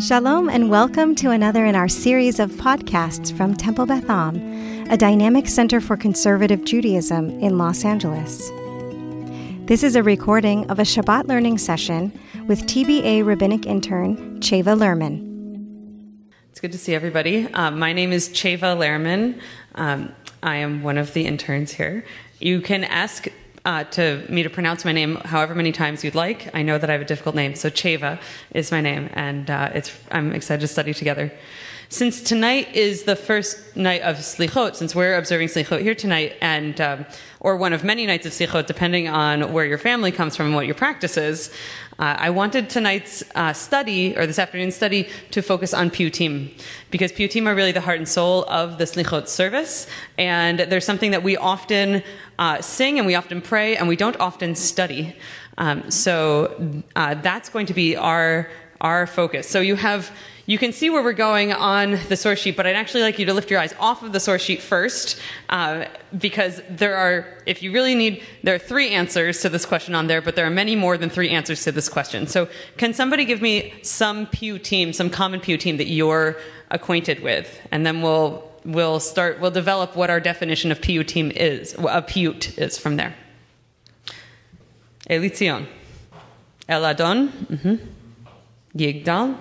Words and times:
Shalom 0.00 0.48
and 0.48 0.70
welcome 0.70 1.14
to 1.16 1.30
another 1.30 1.66
in 1.66 1.76
our 1.76 1.86
series 1.86 2.40
of 2.40 2.50
podcasts 2.52 3.36
from 3.36 3.54
Temple 3.54 3.84
Beth 3.84 4.08
Am, 4.08 4.36
a 4.90 4.96
dynamic 4.96 5.46
center 5.46 5.78
for 5.78 5.94
conservative 5.94 6.64
Judaism 6.64 7.28
in 7.40 7.58
Los 7.58 7.84
Angeles. 7.84 8.48
This 9.66 9.82
is 9.82 9.96
a 9.96 10.02
recording 10.02 10.70
of 10.70 10.78
a 10.78 10.84
Shabbat 10.84 11.28
learning 11.28 11.58
session 11.58 12.18
with 12.46 12.62
TBA 12.62 13.26
rabbinic 13.26 13.66
intern 13.66 14.40
Cheva 14.40 14.74
Lerman. 14.74 16.24
It's 16.48 16.60
good 16.60 16.72
to 16.72 16.78
see 16.78 16.94
everybody. 16.94 17.52
Um, 17.52 17.78
my 17.78 17.92
name 17.92 18.10
is 18.10 18.30
Cheva 18.30 18.78
Lerman. 18.78 19.38
Um, 19.74 20.12
I 20.42 20.56
am 20.56 20.82
one 20.82 20.96
of 20.96 21.12
the 21.12 21.26
interns 21.26 21.72
here. 21.72 22.06
You 22.38 22.62
can 22.62 22.84
ask 22.84 23.28
uh, 23.64 23.84
to 23.84 24.24
me 24.28 24.42
to 24.42 24.50
pronounce 24.50 24.84
my 24.84 24.92
name 24.92 25.16
however 25.16 25.54
many 25.54 25.72
times 25.72 26.04
you'd 26.04 26.14
like. 26.14 26.54
I 26.54 26.62
know 26.62 26.78
that 26.78 26.88
I 26.88 26.92
have 26.92 27.02
a 27.02 27.06
difficult 27.06 27.34
name, 27.34 27.54
so 27.54 27.70
Cheva 27.70 28.20
is 28.52 28.70
my 28.70 28.80
name, 28.80 29.10
and 29.14 29.50
uh, 29.50 29.70
it's, 29.74 29.96
I'm 30.10 30.32
excited 30.32 30.60
to 30.60 30.68
study 30.68 30.94
together. 30.94 31.32
Since 31.92 32.22
tonight 32.22 32.72
is 32.72 33.02
the 33.02 33.16
first 33.16 33.76
night 33.76 34.02
of 34.02 34.18
Slichot, 34.18 34.76
since 34.76 34.94
we're 34.94 35.16
observing 35.16 35.48
Slichot 35.48 35.82
here 35.82 35.96
tonight, 35.96 36.36
and 36.40 36.80
um, 36.80 37.04
or 37.40 37.56
one 37.56 37.72
of 37.72 37.82
many 37.82 38.06
nights 38.06 38.24
of 38.26 38.32
Slichot, 38.32 38.68
depending 38.68 39.08
on 39.08 39.52
where 39.52 39.64
your 39.64 39.76
family 39.76 40.12
comes 40.12 40.36
from 40.36 40.46
and 40.46 40.54
what 40.54 40.66
your 40.66 40.76
practice 40.76 41.16
is, 41.16 41.52
uh, 41.98 42.14
I 42.16 42.30
wanted 42.30 42.70
tonight's 42.70 43.24
uh, 43.34 43.52
study, 43.54 44.16
or 44.16 44.24
this 44.24 44.38
afternoon's 44.38 44.76
study, 44.76 45.08
to 45.32 45.42
focus 45.42 45.74
on 45.74 45.90
Piyutim, 45.90 46.56
because 46.92 47.10
Piyutim 47.10 47.48
are 47.48 47.56
really 47.56 47.72
the 47.72 47.80
heart 47.80 47.98
and 47.98 48.08
soul 48.08 48.44
of 48.44 48.78
the 48.78 48.84
Slichot 48.84 49.26
service, 49.26 49.88
and 50.16 50.60
there's 50.60 50.84
something 50.84 51.10
that 51.10 51.24
we 51.24 51.36
often 51.36 52.04
uh, 52.38 52.62
sing 52.62 52.98
and 52.98 53.06
we 53.06 53.16
often 53.16 53.42
pray 53.42 53.76
and 53.76 53.88
we 53.88 53.96
don't 53.96 54.16
often 54.20 54.54
study. 54.54 55.16
Um, 55.58 55.90
so 55.90 56.84
uh, 56.94 57.14
that's 57.14 57.48
going 57.48 57.66
to 57.66 57.74
be 57.74 57.96
our 57.96 58.48
our 58.80 59.06
focus. 59.06 59.46
So 59.46 59.60
you 59.60 59.76
have 59.76 60.10
you 60.50 60.58
can 60.58 60.72
see 60.72 60.90
where 60.90 61.00
we're 61.00 61.12
going 61.12 61.52
on 61.52 61.96
the 62.08 62.16
source 62.16 62.40
sheet, 62.40 62.56
but 62.56 62.66
I'd 62.66 62.74
actually 62.74 63.02
like 63.02 63.20
you 63.20 63.26
to 63.26 63.32
lift 63.32 63.52
your 63.52 63.60
eyes 63.60 63.72
off 63.78 64.02
of 64.02 64.12
the 64.12 64.18
source 64.18 64.42
sheet 64.42 64.60
first, 64.60 65.16
uh, 65.48 65.84
because 66.18 66.60
there 66.68 66.96
are, 66.96 67.24
if 67.46 67.62
you 67.62 67.70
really 67.70 67.94
need, 67.94 68.20
there 68.42 68.56
are 68.56 68.58
three 68.58 68.90
answers 68.90 69.42
to 69.42 69.48
this 69.48 69.64
question 69.64 69.94
on 69.94 70.08
there, 70.08 70.20
but 70.20 70.34
there 70.34 70.44
are 70.44 70.50
many 70.50 70.74
more 70.74 70.98
than 70.98 71.08
three 71.08 71.28
answers 71.28 71.62
to 71.62 71.70
this 71.70 71.88
question. 71.88 72.26
So 72.26 72.48
can 72.78 72.92
somebody 72.94 73.24
give 73.24 73.40
me 73.40 73.72
some 73.82 74.26
piyutim, 74.26 74.92
some 74.92 75.08
common 75.08 75.38
piyutim 75.38 75.76
that 75.76 75.86
you're 75.86 76.36
acquainted 76.72 77.22
with, 77.22 77.60
and 77.70 77.86
then 77.86 78.02
we'll 78.02 78.50
we'll 78.64 78.98
start, 78.98 79.38
we'll 79.38 79.52
develop 79.52 79.94
what 79.94 80.10
our 80.10 80.18
definition 80.18 80.72
of 80.72 80.80
piyutim 80.80 81.30
is, 81.30 81.74
a 81.74 82.02
piyut 82.02 82.58
is 82.58 82.76
from 82.76 82.96
there. 82.96 83.14
Elitzion. 85.08 85.68
Eladon. 86.68 87.28
Mm-hmm. 87.28 87.74
Yigdal. 88.76 89.38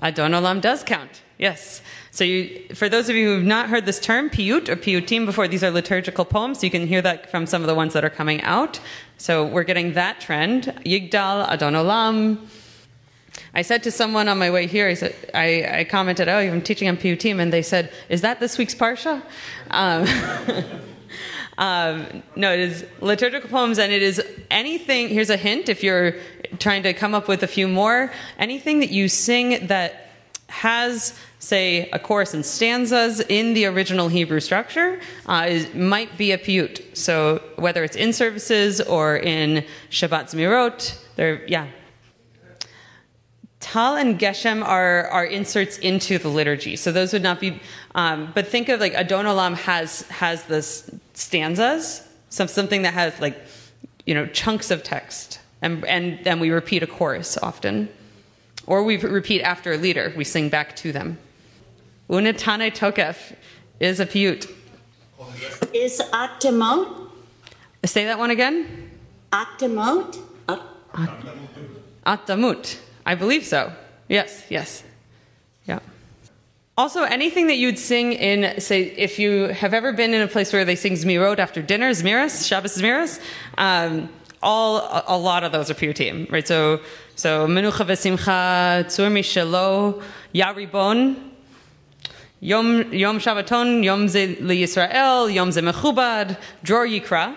Adon 0.00 0.32
Olam 0.32 0.60
does 0.60 0.82
count. 0.82 1.22
Yes. 1.38 1.82
So, 2.10 2.24
you, 2.24 2.74
for 2.74 2.88
those 2.88 3.08
of 3.08 3.16
you 3.16 3.28
who 3.28 3.34
have 3.34 3.44
not 3.44 3.68
heard 3.68 3.86
this 3.86 4.00
term, 4.00 4.28
piyut 4.30 4.68
or 4.68 4.76
piyutim 4.76 5.26
before, 5.26 5.46
these 5.46 5.62
are 5.62 5.70
liturgical 5.70 6.24
poems. 6.24 6.64
You 6.64 6.70
can 6.70 6.86
hear 6.86 7.00
that 7.02 7.30
from 7.30 7.46
some 7.46 7.62
of 7.62 7.68
the 7.68 7.74
ones 7.74 7.92
that 7.92 8.04
are 8.04 8.10
coming 8.10 8.42
out. 8.42 8.80
So, 9.16 9.46
we're 9.46 9.64
getting 9.64 9.92
that 9.94 10.20
trend. 10.20 10.64
Yigdal, 10.84 11.48
Adon 11.48 11.74
Olam. 11.74 12.38
I 13.54 13.62
said 13.62 13.82
to 13.84 13.90
someone 13.90 14.28
on 14.28 14.38
my 14.38 14.50
way 14.50 14.66
here, 14.66 14.88
I, 14.88 14.94
said, 14.94 15.14
I, 15.34 15.80
I 15.80 15.84
commented, 15.84 16.28
Oh, 16.28 16.38
I'm 16.38 16.62
teaching 16.62 16.88
on 16.88 16.96
piyutim. 16.96 17.38
And 17.38 17.52
they 17.52 17.62
said, 17.62 17.92
Is 18.08 18.22
that 18.22 18.40
this 18.40 18.58
week's 18.58 18.74
Parsha? 18.74 19.22
Um, 19.70 20.06
Um, 21.58 22.22
no, 22.36 22.52
it 22.52 22.60
is 22.60 22.84
liturgical 23.00 23.50
poems, 23.50 23.78
and 23.78 23.92
it 23.92 24.02
is 24.02 24.22
anything. 24.50 25.08
Here's 25.08 25.30
a 25.30 25.36
hint 25.36 25.68
if 25.68 25.82
you're 25.82 26.14
trying 26.58 26.82
to 26.82 26.92
come 26.92 27.14
up 27.14 27.28
with 27.28 27.42
a 27.42 27.46
few 27.46 27.68
more 27.68 28.12
anything 28.38 28.80
that 28.80 28.90
you 28.90 29.08
sing 29.08 29.66
that 29.68 30.08
has, 30.48 31.16
say, 31.38 31.88
a 31.90 31.98
chorus 31.98 32.34
and 32.34 32.44
stanzas 32.44 33.20
in 33.20 33.54
the 33.54 33.66
original 33.66 34.08
Hebrew 34.08 34.40
structure 34.40 35.00
uh, 35.26 35.46
is, 35.48 35.72
might 35.74 36.18
be 36.18 36.32
a 36.32 36.38
piyut. 36.38 36.96
So 36.96 37.40
whether 37.56 37.84
it's 37.84 37.96
in 37.96 38.12
services 38.12 38.80
or 38.80 39.16
in 39.16 39.64
Shabbat 39.90 40.34
Zmirot, 40.34 40.98
there, 41.14 41.46
yeah, 41.46 41.68
Tal 43.70 43.94
and 43.94 44.18
Geshem 44.18 44.64
are, 44.66 45.06
are 45.10 45.24
inserts 45.24 45.78
into 45.78 46.18
the 46.18 46.28
liturgy. 46.28 46.74
So 46.74 46.90
those 46.90 47.12
would 47.12 47.22
not 47.22 47.38
be, 47.38 47.60
um, 47.94 48.32
but 48.34 48.48
think 48.48 48.68
of 48.68 48.80
like 48.80 48.94
Adon 48.94 49.26
Olam 49.26 49.54
has, 49.54 50.02
has 50.08 50.42
this 50.46 50.90
stanzas, 51.14 52.02
some, 52.30 52.48
something 52.48 52.82
that 52.82 52.94
has 52.94 53.20
like, 53.20 53.40
you 54.06 54.12
know, 54.12 54.26
chunks 54.26 54.72
of 54.72 54.82
text. 54.82 55.38
And, 55.62 55.84
and 55.84 56.18
then 56.24 56.40
we 56.40 56.50
repeat 56.50 56.82
a 56.82 56.88
chorus 56.88 57.38
often. 57.38 57.88
Or 58.66 58.82
we 58.82 58.96
repeat 58.96 59.40
after 59.42 59.74
a 59.74 59.76
leader, 59.76 60.12
we 60.16 60.24
sing 60.24 60.48
back 60.48 60.74
to 60.76 60.90
them. 60.90 61.18
Unatane 62.08 62.72
Tokef 62.72 63.36
is 63.78 64.00
a 64.00 64.06
piyut. 64.06 64.52
Is 65.72 66.02
Atamot? 66.12 67.08
Say 67.84 68.06
that 68.06 68.18
one 68.18 68.30
again. 68.30 68.90
Atamot? 69.32 70.18
Atamut. 72.04 72.80
I 73.04 73.14
believe 73.14 73.44
so. 73.44 73.72
Yes, 74.08 74.44
yes. 74.48 74.82
Yeah. 75.66 75.78
Also, 76.76 77.02
anything 77.02 77.46
that 77.48 77.56
you'd 77.56 77.78
sing 77.78 78.12
in, 78.12 78.60
say, 78.60 78.82
if 78.82 79.18
you 79.18 79.48
have 79.48 79.74
ever 79.74 79.92
been 79.92 80.14
in 80.14 80.22
a 80.22 80.26
place 80.26 80.52
where 80.52 80.64
they 80.64 80.76
sing 80.76 80.94
Zmirot 80.94 81.38
after 81.38 81.62
dinner, 81.62 81.90
Zmiras, 81.90 82.46
Shabbos 82.46 82.76
Zmiras, 82.76 83.20
um, 83.58 84.08
all, 84.42 84.78
a, 84.78 85.04
a, 85.08 85.18
lot 85.18 85.44
of 85.44 85.52
those 85.52 85.70
are 85.70 85.74
piyutim, 85.74 86.30
right? 86.32 86.48
So, 86.48 86.80
so 87.16 87.46
Menucha 87.46 87.84
v'simcha, 87.84 88.84
Tzur 88.86 89.12
mishelo, 89.12 90.02
Yaribon, 90.34 91.30
Yom, 92.40 92.92
Yom 92.92 93.18
Shabbaton, 93.18 93.84
Yom 93.84 94.08
Ze 94.08 94.36
Yisrael, 94.36 95.32
Yom 95.32 95.52
Ze 95.52 95.60
Mechubad, 95.60 96.38
Dror 96.64 96.86
Yikra. 96.88 97.36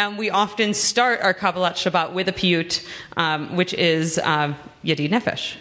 And 0.00 0.16
we 0.16 0.30
often 0.30 0.72
start 0.72 1.20
our 1.20 1.34
Kabbalat 1.34 1.74
Shabbat 1.74 2.14
with 2.14 2.26
a 2.26 2.32
piyut, 2.32 2.86
um, 3.18 3.54
which 3.54 3.74
is 3.74 4.18
um, 4.20 4.56
Nefesh. 4.82 5.56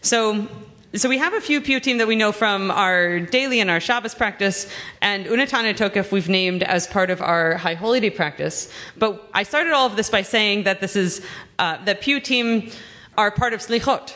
So, 0.00 0.48
so 0.96 1.08
we 1.08 1.18
have 1.18 1.34
a 1.34 1.40
few 1.40 1.60
piyutim 1.60 1.98
that 1.98 2.08
we 2.08 2.16
know 2.16 2.32
from 2.32 2.72
our 2.72 3.20
daily 3.20 3.60
and 3.60 3.70
our 3.70 3.78
Shabbos 3.78 4.12
practice, 4.12 4.68
and 5.00 5.26
Unatana 5.26 5.72
Tokef 5.72 6.10
we've 6.10 6.28
named 6.28 6.64
as 6.64 6.88
part 6.88 7.10
of 7.10 7.22
our 7.22 7.54
High 7.54 7.74
Holy 7.74 8.00
Day 8.00 8.10
practice. 8.10 8.72
But 8.96 9.24
I 9.32 9.44
started 9.44 9.72
all 9.72 9.86
of 9.86 9.94
this 9.94 10.10
by 10.10 10.22
saying 10.22 10.64
that 10.64 10.80
this 10.80 10.96
is 10.96 11.24
uh, 11.60 11.76
that 11.84 12.02
piyutim 12.02 12.74
are 13.16 13.30
part 13.30 13.52
of 13.52 13.60
Slichot, 13.60 14.14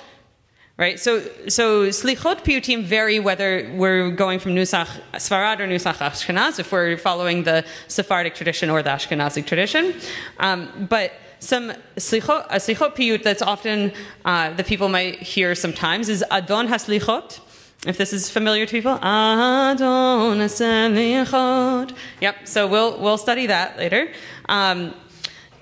right? 0.78 0.98
So, 0.98 1.20
so 1.48 1.88
slichot 1.88 2.44
piyutim 2.44 2.84
vary 2.84 3.18
whether 3.18 3.70
we're 3.74 4.10
going 4.10 4.38
from 4.38 4.54
Nusach 4.54 4.88
Sfarad 5.14 5.58
or 5.58 5.66
Nusach 5.66 5.96
Ashkenaz, 5.96 6.58
if 6.58 6.70
we're 6.72 6.96
following 6.96 7.42
the 7.42 7.64
Sephardic 7.88 8.34
tradition 8.34 8.70
or 8.70 8.82
the 8.82 8.90
Ashkenazic 8.90 9.44
tradition. 9.44 9.94
Um, 10.38 10.86
but 10.88 11.12
some 11.40 11.72
slichot, 11.96 12.46
a 12.48 12.56
slichot 12.56 12.94
piyut 12.94 13.22
that's 13.24 13.42
often 13.42 13.92
uh, 14.24 14.52
that 14.54 14.66
people 14.66 14.88
might 14.88 15.20
hear 15.20 15.54
sometimes 15.54 16.08
is 16.08 16.24
Adon 16.30 16.68
Haslichot. 16.68 17.40
If 17.86 17.96
this 17.96 18.12
is 18.12 18.28
familiar 18.28 18.66
to 18.66 18.72
people, 18.72 18.92
Adon 18.92 20.38
Haslichot. 20.38 21.96
Yep. 22.20 22.36
So 22.44 22.66
we'll 22.66 23.00
we'll 23.00 23.18
study 23.18 23.46
that 23.46 23.78
later. 23.78 24.12
Um, 24.48 24.94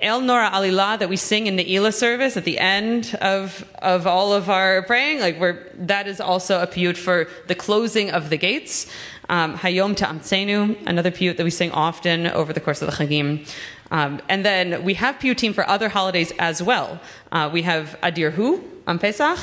El 0.00 0.20
Nora 0.20 0.50
Alila 0.50 0.98
that 0.98 1.08
we 1.08 1.16
sing 1.16 1.46
in 1.46 1.56
the 1.56 1.76
Ela 1.76 1.92
service 1.92 2.36
at 2.36 2.44
the 2.44 2.58
end 2.58 3.16
of, 3.20 3.64
of 3.80 4.06
all 4.06 4.32
of 4.32 4.50
our 4.50 4.82
praying, 4.82 5.20
like 5.20 5.40
we're, 5.40 5.64
that 5.74 6.06
is 6.06 6.20
also 6.20 6.60
a 6.60 6.66
piyut 6.66 6.96
for 6.96 7.28
the 7.46 7.54
closing 7.54 8.10
of 8.10 8.30
the 8.30 8.36
gates. 8.36 8.86
Um, 9.28 9.56
Hayom 9.58 9.96
Ta'amsenu, 9.96 10.86
another 10.86 11.10
piyut 11.10 11.36
that 11.38 11.44
we 11.44 11.50
sing 11.50 11.72
often 11.72 12.26
over 12.26 12.52
the 12.52 12.60
course 12.60 12.82
of 12.82 12.90
the 12.90 13.04
Chagim. 13.04 13.48
Um, 13.90 14.20
and 14.28 14.44
then 14.44 14.84
we 14.84 14.94
have 14.94 15.16
piyutim 15.16 15.54
for 15.54 15.68
other 15.68 15.88
holidays 15.88 16.32
as 16.38 16.62
well. 16.62 17.00
Uh, 17.32 17.48
we 17.52 17.62
have 17.62 17.98
Adir 18.02 18.32
Hu 18.32 18.62
on 18.86 18.98
Pesach. 18.98 19.38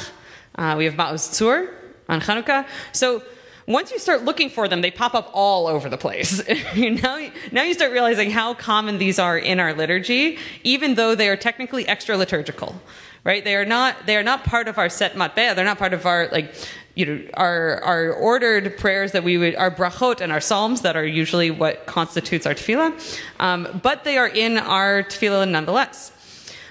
Uh, 0.56 0.76
we 0.78 0.86
have 0.86 0.94
Ma'oz 0.94 1.30
Tzur 1.32 1.74
on 2.08 2.22
Chanukah. 2.22 2.66
So 2.92 3.24
once 3.66 3.92
you 3.92 4.00
start 4.00 4.24
looking 4.26 4.50
for 4.50 4.68
them, 4.68 4.82
they 4.82 4.92
pop 4.92 5.14
up 5.14 5.30
all 5.34 5.68
over 5.68 5.90
the 5.90 5.98
place. 5.98 6.42
now, 6.76 7.28
now 7.52 7.64
you 7.64 7.74
start 7.74 7.92
realizing 7.92 8.30
how 8.30 8.54
common 8.54 8.98
these 8.98 9.20
are 9.20 9.38
in 9.38 9.60
our 9.60 9.74
liturgy, 9.74 10.38
even 10.64 10.96
though 10.96 11.16
they 11.16 11.30
are 11.30 11.38
technically 11.38 11.88
extra 11.88 12.18
liturgical, 12.18 12.82
right? 13.24 13.44
They 13.44 13.56
are 13.56 13.66
not, 13.66 14.06
they 14.06 14.18
are 14.18 14.24
not 14.24 14.44
part 14.44 14.68
of 14.68 14.78
our 14.78 14.90
set 14.90 15.14
matbea. 15.14 15.56
They're 15.56 15.64
not 15.64 15.78
part 15.78 15.94
of 15.94 16.06
our, 16.06 16.28
like, 16.32 16.54
you 16.96 17.06
know, 17.06 17.24
our, 17.36 17.82
our 17.84 18.12
ordered 18.12 18.78
prayers 18.78 19.14
that 19.14 19.24
we 19.24 19.38
would, 19.38 19.56
our 19.56 19.72
brachot 19.72 20.20
and 20.20 20.32
our 20.32 20.42
psalms 20.42 20.82
that 20.82 20.96
are 20.96 21.06
usually 21.06 21.50
what 21.50 21.86
constitutes 21.86 22.46
our 22.46 22.54
tefillah. 22.54 22.94
Um, 23.40 23.80
but 23.82 24.04
they 24.04 24.18
are 24.18 24.28
in 24.28 24.58
our 24.58 25.04
tefillah 25.04 25.50
nonetheless. 25.50 26.12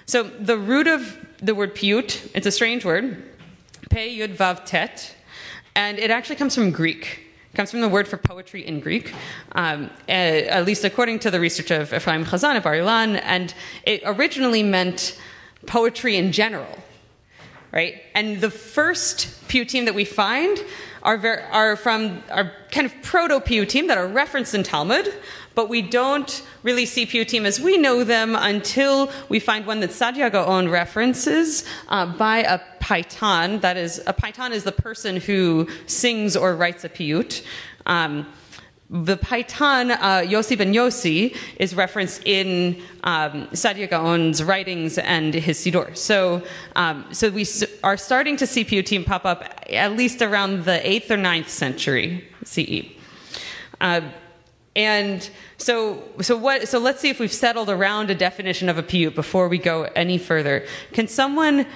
So 0.04 0.24
the 0.24 0.58
root 0.58 0.86
of 0.86 1.18
the 1.38 1.54
word 1.54 1.74
piyut, 1.74 2.30
it's 2.34 2.46
a 2.46 2.52
strange 2.52 2.84
word, 2.84 3.22
pe 3.90 4.16
yud 4.16 4.36
vav 4.36 4.64
tet, 4.64 5.16
and 5.74 5.98
it 5.98 6.10
actually 6.10 6.36
comes 6.36 6.54
from 6.54 6.70
Greek. 6.70 7.20
It 7.52 7.56
comes 7.56 7.70
from 7.70 7.82
the 7.82 7.88
word 7.88 8.08
for 8.08 8.16
poetry 8.16 8.66
in 8.66 8.80
Greek, 8.80 9.12
um, 9.52 9.90
at 10.08 10.64
least 10.64 10.84
according 10.84 11.18
to 11.20 11.30
the 11.30 11.38
research 11.38 11.70
of 11.70 11.92
Ephraim 11.92 12.24
Chazan 12.24 12.56
of 12.56 12.62
Bar 12.62 12.74
Ilan, 12.76 13.20
and 13.24 13.54
it 13.84 14.02
originally 14.06 14.62
meant 14.62 15.20
poetry 15.66 16.16
in 16.16 16.32
general. 16.32 16.78
right? 17.72 18.02
And 18.14 18.40
the 18.40 18.50
first 18.50 19.28
piyutim 19.48 19.86
that 19.86 19.94
we 19.94 20.04
find 20.04 20.62
are, 21.02 21.18
ver- 21.18 21.46
are 21.50 21.76
from 21.76 22.22
our 22.30 22.52
kind 22.70 22.86
of 22.86 22.92
proto 23.02 23.40
piyutim 23.40 23.88
that 23.88 23.98
are 23.98 24.06
referenced 24.06 24.54
in 24.54 24.62
Talmud, 24.62 25.12
but 25.54 25.68
we 25.68 25.82
don't 25.82 26.42
really 26.62 26.86
see 26.86 27.06
piyutim 27.06 27.44
as 27.44 27.60
we 27.60 27.76
know 27.76 28.04
them 28.04 28.36
until 28.36 29.10
we 29.28 29.38
find 29.38 29.66
one 29.66 29.80
that 29.80 29.90
Saadia 29.90 30.30
Gaon 30.30 30.68
references 30.68 31.64
uh, 31.88 32.06
by 32.06 32.38
a 32.38 32.60
paitan. 32.80 33.60
That 33.60 33.76
is, 33.76 34.00
a 34.06 34.12
paitan 34.12 34.52
is 34.52 34.64
the 34.64 34.72
person 34.72 35.16
who 35.16 35.68
sings 35.86 36.36
or 36.36 36.54
writes 36.54 36.84
a 36.84 36.88
piyut. 36.88 37.44
Um, 37.86 38.26
the 38.92 39.16
Paitan, 39.16 39.90
uh, 39.92 40.20
Yossi 40.20 40.56
ben 40.56 40.74
Yossi, 40.74 41.34
is 41.56 41.74
referenced 41.74 42.22
in 42.26 42.80
um, 43.04 43.46
Saadia 43.48 43.88
Gaon's 43.88 44.44
writings 44.44 44.98
and 44.98 45.32
his 45.32 45.58
Siddur. 45.58 45.96
So, 45.96 46.42
um, 46.76 47.06
so 47.10 47.30
we 47.30 47.46
are 47.82 47.96
starting 47.96 48.36
to 48.36 48.46
see 48.46 48.66
piyutim 48.66 49.06
pop 49.06 49.24
up 49.24 49.44
at 49.70 49.92
least 49.96 50.20
around 50.20 50.66
the 50.66 50.78
8th 50.84 51.10
or 51.10 51.16
9th 51.16 51.48
century 51.48 52.28
CE. 52.44 52.84
Uh, 53.80 54.02
and 54.76 55.28
so, 55.56 56.02
so 56.20 56.36
what? 56.36 56.68
So 56.68 56.78
let's 56.78 57.00
see 57.00 57.08
if 57.08 57.18
we've 57.18 57.32
settled 57.32 57.70
around 57.70 58.10
a 58.10 58.14
definition 58.14 58.68
of 58.68 58.76
a 58.76 58.82
piyut 58.82 59.14
before 59.14 59.48
we 59.48 59.58
go 59.58 59.84
any 59.94 60.18
further. 60.18 60.66
Can 60.92 61.08
someone 61.08 61.66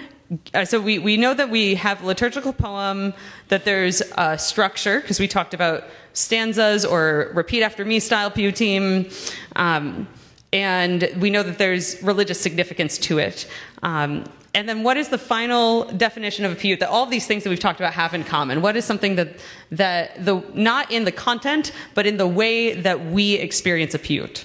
uh, 0.54 0.64
so 0.64 0.80
we, 0.80 0.98
we 0.98 1.16
know 1.16 1.34
that 1.34 1.50
we 1.50 1.74
have 1.76 2.02
liturgical 2.02 2.52
poem, 2.52 3.14
that 3.48 3.64
there's 3.64 4.02
a 4.18 4.38
structure, 4.38 5.00
because 5.00 5.20
we 5.20 5.28
talked 5.28 5.54
about 5.54 5.84
stanzas 6.12 6.84
or 6.84 7.30
repeat 7.34 7.62
after 7.62 7.84
me 7.84 8.00
style 8.00 8.30
piyutim. 8.30 9.12
Um, 9.54 10.08
and 10.52 11.10
we 11.18 11.30
know 11.30 11.42
that 11.42 11.58
there's 11.58 12.02
religious 12.02 12.40
significance 12.40 12.98
to 12.98 13.18
it. 13.18 13.48
Um, 13.82 14.24
and 14.54 14.66
then 14.66 14.82
what 14.82 14.96
is 14.96 15.10
the 15.10 15.18
final 15.18 15.84
definition 15.84 16.46
of 16.46 16.52
a 16.52 16.54
piyut 16.54 16.80
that 16.80 16.88
all 16.88 17.04
of 17.04 17.10
these 17.10 17.26
things 17.26 17.44
that 17.44 17.50
we've 17.50 17.60
talked 17.60 17.78
about 17.78 17.92
have 17.92 18.14
in 18.14 18.24
common? 18.24 18.62
What 18.62 18.74
is 18.74 18.86
something 18.86 19.16
that, 19.16 19.36
that 19.70 20.24
the, 20.24 20.42
not 20.54 20.90
in 20.90 21.04
the 21.04 21.12
content, 21.12 21.72
but 21.94 22.06
in 22.06 22.16
the 22.16 22.26
way 22.26 22.72
that 22.72 23.04
we 23.04 23.34
experience 23.34 23.94
a 23.94 23.98
piyut? 23.98 24.44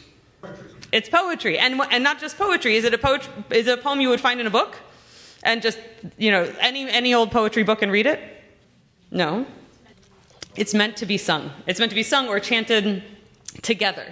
It's 0.91 1.07
poetry. 1.07 1.57
And, 1.57 1.79
and 1.89 2.03
not 2.03 2.19
just 2.19 2.37
poetry. 2.37 2.75
Is 2.75 2.83
it, 2.83 2.93
a 2.93 2.97
poet, 2.97 3.27
is 3.51 3.67
it 3.67 3.79
a 3.79 3.81
poem 3.81 4.01
you 4.01 4.09
would 4.09 4.19
find 4.19 4.41
in 4.41 4.47
a 4.47 4.51
book? 4.51 4.77
And 5.43 5.61
just, 5.61 5.79
you 6.17 6.31
know, 6.31 6.53
any, 6.59 6.89
any 6.89 7.13
old 7.13 7.31
poetry 7.31 7.63
book 7.63 7.81
and 7.81 7.91
read 7.91 8.05
it? 8.05 8.19
No. 9.09 9.45
It's 10.55 10.73
meant 10.73 10.97
to 10.97 11.05
be 11.05 11.17
sung. 11.17 11.51
It's 11.65 11.79
meant 11.79 11.91
to 11.91 11.95
be 11.95 12.03
sung 12.03 12.27
or 12.27 12.39
chanted 12.39 13.03
together. 13.61 14.05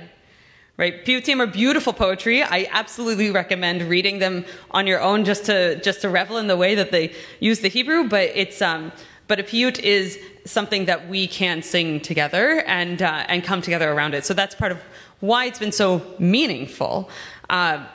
Right? 0.78 1.04
Piyutim 1.06 1.40
are 1.42 1.48
beautiful 1.48 1.92
poetry. 1.92 2.42
I 2.42 2.68
absolutely 2.72 3.32
recommend 3.32 3.82
reading 3.84 4.20
them 4.20 4.46
on 4.72 4.88
your 4.88 5.02
own 5.02 5.26
just 5.26 5.46
to 5.46 5.76
just 5.82 6.02
to 6.02 6.10
revel 6.10 6.38
in 6.38 6.48
the 6.48 6.56
way 6.56 6.74
that 6.76 6.92
they 6.92 7.14
use 7.42 7.60
the 7.60 7.68
Hebrew. 7.68 8.08
But 8.08 8.32
it's 8.34 8.62
um, 8.62 8.94
but 9.28 9.42
a 9.42 9.44
piyut 9.44 9.80
is 9.80 10.18
something 10.46 10.86
that 10.86 11.10
we 11.10 11.28
can 11.28 11.62
sing 11.62 12.00
together 12.00 12.64
and 12.66 13.02
uh, 13.02 13.26
and 13.28 13.44
come 13.44 13.62
together 13.62 13.92
around 13.92 14.14
it. 14.14 14.24
So 14.24 14.34
that's 14.34 14.56
part 14.56 14.72
of 14.72 14.80
why 15.20 15.46
it's 15.46 15.60
been 15.60 15.74
so 15.74 16.02
meaningful. 16.18 17.10
Uh, 17.50 17.86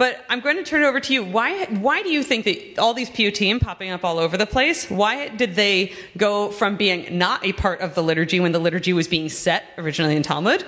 but 0.00 0.24
I'm 0.30 0.40
going 0.40 0.56
to 0.56 0.62
turn 0.62 0.82
it 0.82 0.86
over 0.86 0.98
to 0.98 1.12
you. 1.12 1.22
Why, 1.22 1.66
why 1.66 2.02
do 2.02 2.08
you 2.08 2.22
think 2.22 2.46
that 2.46 2.78
all 2.78 2.94
these 2.94 3.10
piyutim 3.10 3.60
popping 3.60 3.90
up 3.90 4.02
all 4.02 4.18
over 4.18 4.38
the 4.38 4.46
place, 4.46 4.88
why 4.88 5.28
did 5.28 5.56
they 5.56 5.92
go 6.16 6.50
from 6.50 6.78
being 6.78 7.18
not 7.18 7.44
a 7.44 7.52
part 7.52 7.82
of 7.82 7.94
the 7.94 8.02
liturgy 8.02 8.40
when 8.40 8.52
the 8.52 8.58
liturgy 8.58 8.94
was 8.94 9.06
being 9.08 9.28
set 9.28 9.62
originally 9.76 10.16
in 10.16 10.22
Talmud 10.22 10.64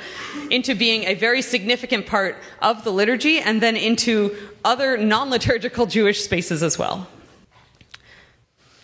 into 0.51 0.75
being 0.75 1.05
a 1.05 1.15
very 1.15 1.41
significant 1.41 2.05
part 2.05 2.37
of 2.61 2.85
the 2.85 2.93
liturgy 2.93 3.39
and 3.39 3.63
then 3.63 3.75
into 3.75 4.37
other 4.67 4.99
non 4.99 5.31
liturgical 5.31 5.87
Jewish 5.87 6.23
spaces 6.23 6.63
as 6.63 6.77
well? 6.77 7.09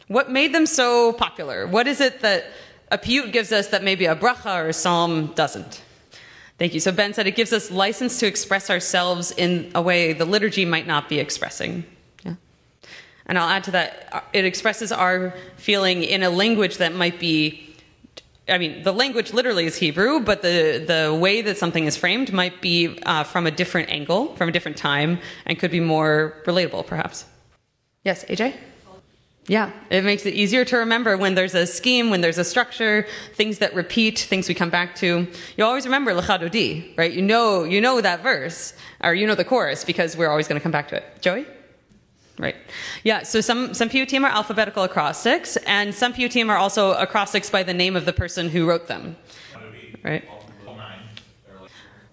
What 0.06 0.30
made 0.30 0.54
them 0.54 0.64
so 0.64 1.12
popular? 1.12 1.66
What 1.66 1.86
is 1.86 2.00
it 2.00 2.20
that 2.20 2.46
a 2.90 2.96
piyut 2.96 3.32
gives 3.32 3.52
us 3.52 3.68
that 3.68 3.84
maybe 3.84 4.06
a 4.06 4.16
bracha 4.16 4.64
or 4.64 4.70
a 4.70 4.72
psalm 4.72 5.26
doesn't? 5.34 5.82
Thank 6.58 6.74
you. 6.74 6.80
So 6.80 6.90
Ben 6.90 7.14
said 7.14 7.26
it 7.28 7.36
gives 7.36 7.52
us 7.52 7.70
license 7.70 8.18
to 8.18 8.26
express 8.26 8.68
ourselves 8.68 9.30
in 9.30 9.70
a 9.74 9.82
way 9.82 10.12
the 10.12 10.24
liturgy 10.24 10.64
might 10.64 10.86
not 10.86 11.08
be 11.08 11.20
expressing. 11.20 11.84
Yeah. 12.24 12.34
And 13.26 13.38
I'll 13.38 13.48
add 13.48 13.64
to 13.64 13.70
that, 13.72 14.28
it 14.32 14.44
expresses 14.44 14.90
our 14.90 15.34
feeling 15.56 16.02
in 16.02 16.24
a 16.24 16.30
language 16.30 16.78
that 16.78 16.94
might 16.94 17.20
be 17.20 17.64
I 18.50 18.56
mean, 18.56 18.82
the 18.82 18.92
language 18.92 19.34
literally 19.34 19.66
is 19.66 19.76
Hebrew, 19.76 20.20
but 20.20 20.40
the, 20.40 20.82
the 20.86 21.14
way 21.14 21.42
that 21.42 21.58
something 21.58 21.84
is 21.84 21.98
framed 21.98 22.32
might 22.32 22.62
be 22.62 22.98
uh, 23.02 23.22
from 23.22 23.46
a 23.46 23.50
different 23.50 23.90
angle, 23.90 24.34
from 24.36 24.48
a 24.48 24.52
different 24.52 24.78
time, 24.78 25.18
and 25.44 25.58
could 25.58 25.70
be 25.70 25.80
more 25.80 26.34
relatable, 26.46 26.86
perhaps. 26.86 27.26
Yes, 28.04 28.24
AJ? 28.24 28.56
Yeah, 29.48 29.72
it 29.88 30.04
makes 30.04 30.26
it 30.26 30.34
easier 30.34 30.62
to 30.66 30.76
remember 30.76 31.16
when 31.16 31.34
there's 31.34 31.54
a 31.54 31.66
scheme, 31.66 32.10
when 32.10 32.20
there's 32.20 32.36
a 32.36 32.44
structure, 32.44 33.06
things 33.32 33.58
that 33.58 33.74
repeat, 33.74 34.18
things 34.18 34.46
we 34.46 34.54
come 34.54 34.68
back 34.68 34.94
to. 34.96 35.26
You 35.56 35.64
always 35.64 35.86
remember 35.86 36.12
Lecha 36.12 36.38
Dodi, 36.38 36.96
right? 36.98 37.10
You 37.10 37.22
know, 37.22 37.64
you 37.64 37.80
know 37.80 38.02
that 38.02 38.22
verse, 38.22 38.74
or 39.02 39.14
you 39.14 39.26
know 39.26 39.34
the 39.34 39.46
chorus 39.46 39.84
because 39.84 40.18
we're 40.18 40.28
always 40.28 40.48
going 40.48 40.60
to 40.60 40.62
come 40.62 40.70
back 40.70 40.88
to 40.88 40.96
it. 40.96 41.04
Joey? 41.22 41.46
Right. 42.38 42.56
Yeah, 43.04 43.22
so 43.22 43.40
some, 43.40 43.72
some 43.72 43.88
piyutim 43.88 44.22
are 44.22 44.30
alphabetical 44.30 44.84
acrostics, 44.84 45.56
and 45.66 45.94
some 45.94 46.12
piyutim 46.12 46.50
are 46.50 46.58
also 46.58 46.92
acrostics 46.92 47.48
by 47.48 47.62
the 47.62 47.74
name 47.74 47.96
of 47.96 48.04
the 48.04 48.12
person 48.12 48.50
who 48.50 48.68
wrote 48.68 48.86
them. 48.86 49.16
Right? 50.04 50.28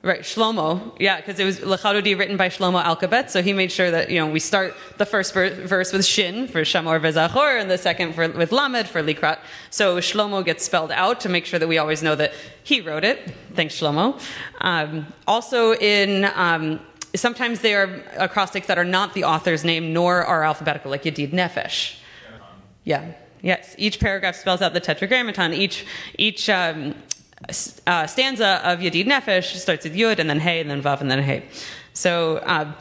Right, 0.05 0.21
Shlomo, 0.21 0.95
yeah, 0.99 1.17
because 1.17 1.39
it 1.39 1.45
was 1.45 1.61
Lechadodi 1.61 2.15
written 2.15 2.37
by 2.37 2.47
Shlomo 2.47 2.79
Alkabetz, 2.83 3.31
so 3.31 3.41
he 3.41 3.53
made 3.53 3.71
sure 3.71 3.89
that 3.89 4.11
you 4.11 4.19
know 4.19 4.27
we 4.27 4.39
start 4.39 4.75
the 4.97 5.05
first 5.05 5.33
verse 5.33 5.91
with 5.91 6.05
Shin 6.05 6.47
for 6.47 6.61
Shamor 6.61 6.99
Vezachor, 7.01 7.59
and 7.59 7.71
the 7.71 7.77
second 7.79 8.13
for, 8.13 8.29
with 8.29 8.51
Lamed 8.51 8.87
for 8.87 9.01
Likrat. 9.01 9.39
So 9.71 9.97
Shlomo 9.97 10.45
gets 10.45 10.63
spelled 10.63 10.91
out 10.91 11.21
to 11.21 11.29
make 11.29 11.47
sure 11.47 11.57
that 11.57 11.67
we 11.67 11.79
always 11.79 12.03
know 12.03 12.15
that 12.17 12.33
he 12.63 12.81
wrote 12.81 13.03
it. 13.03 13.33
Thanks, 13.55 13.79
Shlomo. 13.79 14.21
Um, 14.61 15.07
also, 15.25 15.73
in 15.73 16.25
um, 16.35 16.79
sometimes 17.15 17.61
they 17.61 17.73
are 17.73 18.03
acrostics 18.17 18.67
that 18.67 18.77
are 18.77 18.85
not 18.85 19.15
the 19.15 19.23
author's 19.23 19.63
name 19.63 19.91
nor 19.91 20.23
are 20.23 20.43
alphabetical, 20.43 20.91
like 20.91 21.01
Yedid 21.01 21.31
Nefesh. 21.31 21.95
Yeah. 22.83 23.13
Yes, 23.41 23.73
each 23.79 23.99
paragraph 23.99 24.35
spells 24.35 24.61
out 24.61 24.75
the 24.75 24.79
tetragrammaton. 24.79 25.53
Each 25.53 25.83
each 26.19 26.47
um, 26.47 26.93
uh, 27.87 28.07
stanza 28.07 28.61
of 28.63 28.79
Yedid 28.79 29.05
Nefesh 29.05 29.55
starts 29.55 29.83
with 29.83 29.95
Yud 29.95 30.19
and 30.19 30.29
then 30.29 30.39
Hey 30.39 30.61
and 30.61 30.69
then 30.69 30.81
Vav 30.81 31.01
and 31.01 31.11
then 31.11 31.21
Hey. 31.21 31.43
So, 31.93 32.37
uh, 32.37 32.73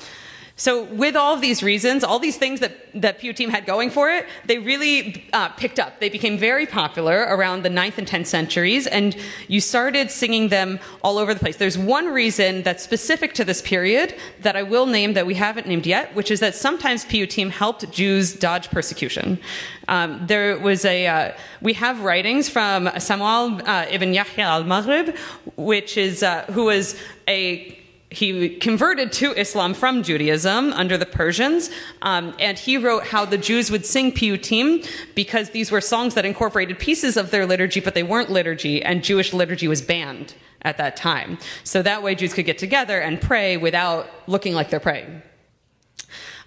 so 0.56 0.84
with 0.84 1.16
all 1.16 1.34
of 1.34 1.40
these 1.40 1.64
reasons, 1.64 2.04
all 2.04 2.20
these 2.20 2.36
things 2.36 2.60
that, 2.60 2.72
that 2.94 3.20
piyutim 3.20 3.48
had 3.48 3.66
going 3.66 3.90
for 3.90 4.08
it, 4.08 4.24
they 4.46 4.58
really 4.58 5.24
uh, 5.32 5.48
picked 5.48 5.80
up. 5.80 5.98
They 5.98 6.08
became 6.08 6.38
very 6.38 6.64
popular 6.64 7.26
around 7.28 7.64
the 7.64 7.68
9th 7.70 7.98
and 7.98 8.06
10th 8.06 8.26
centuries, 8.26 8.86
and 8.86 9.16
you 9.48 9.60
started 9.60 10.12
singing 10.12 10.50
them 10.50 10.78
all 11.02 11.18
over 11.18 11.34
the 11.34 11.40
place. 11.40 11.56
There's 11.56 11.76
one 11.76 12.06
reason 12.06 12.62
that's 12.62 12.84
specific 12.84 13.34
to 13.34 13.44
this 13.44 13.62
period 13.62 14.14
that 14.42 14.54
I 14.54 14.62
will 14.62 14.86
name 14.86 15.14
that 15.14 15.26
we 15.26 15.34
haven't 15.34 15.66
named 15.66 15.86
yet, 15.86 16.14
which 16.14 16.30
is 16.30 16.38
that 16.38 16.54
sometimes 16.54 17.04
piyutim 17.04 17.50
helped 17.50 17.90
Jews 17.90 18.32
dodge 18.32 18.70
persecution. 18.70 19.40
Um, 19.88 20.24
there 20.24 20.56
was 20.60 20.84
a, 20.84 21.06
uh, 21.08 21.32
we 21.62 21.72
have 21.72 22.02
writings 22.02 22.48
from 22.48 22.88
Samuel 23.00 23.60
uh, 23.68 23.86
ibn 23.90 24.14
Yahya 24.14 24.44
al-Maghrib, 24.44 25.16
which 25.56 25.96
is, 25.96 26.22
uh, 26.22 26.44
who 26.52 26.66
was 26.66 26.96
a 27.26 27.83
he 28.14 28.56
converted 28.56 29.12
to 29.12 29.32
Islam 29.32 29.74
from 29.74 30.02
Judaism 30.02 30.72
under 30.72 30.96
the 30.96 31.06
Persians, 31.06 31.70
um, 32.02 32.34
and 32.38 32.58
he 32.58 32.78
wrote 32.78 33.04
how 33.08 33.24
the 33.24 33.38
Jews 33.38 33.70
would 33.70 33.84
sing 33.84 34.12
piyutim 34.12 34.88
because 35.14 35.50
these 35.50 35.70
were 35.70 35.80
songs 35.80 36.14
that 36.14 36.24
incorporated 36.24 36.78
pieces 36.78 37.16
of 37.16 37.30
their 37.30 37.46
liturgy, 37.46 37.80
but 37.80 37.94
they 37.94 38.02
weren't 38.02 38.30
liturgy, 38.30 38.82
and 38.82 39.04
Jewish 39.04 39.32
liturgy 39.32 39.68
was 39.68 39.82
banned 39.82 40.34
at 40.62 40.78
that 40.78 40.96
time. 40.96 41.38
So 41.62 41.82
that 41.82 42.02
way 42.02 42.14
Jews 42.14 42.32
could 42.32 42.46
get 42.46 42.58
together 42.58 43.00
and 43.00 43.20
pray 43.20 43.56
without 43.56 44.08
looking 44.26 44.54
like 44.54 44.70
they're 44.70 44.80
praying. 44.80 45.22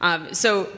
Um, 0.01 0.33
so 0.33 0.71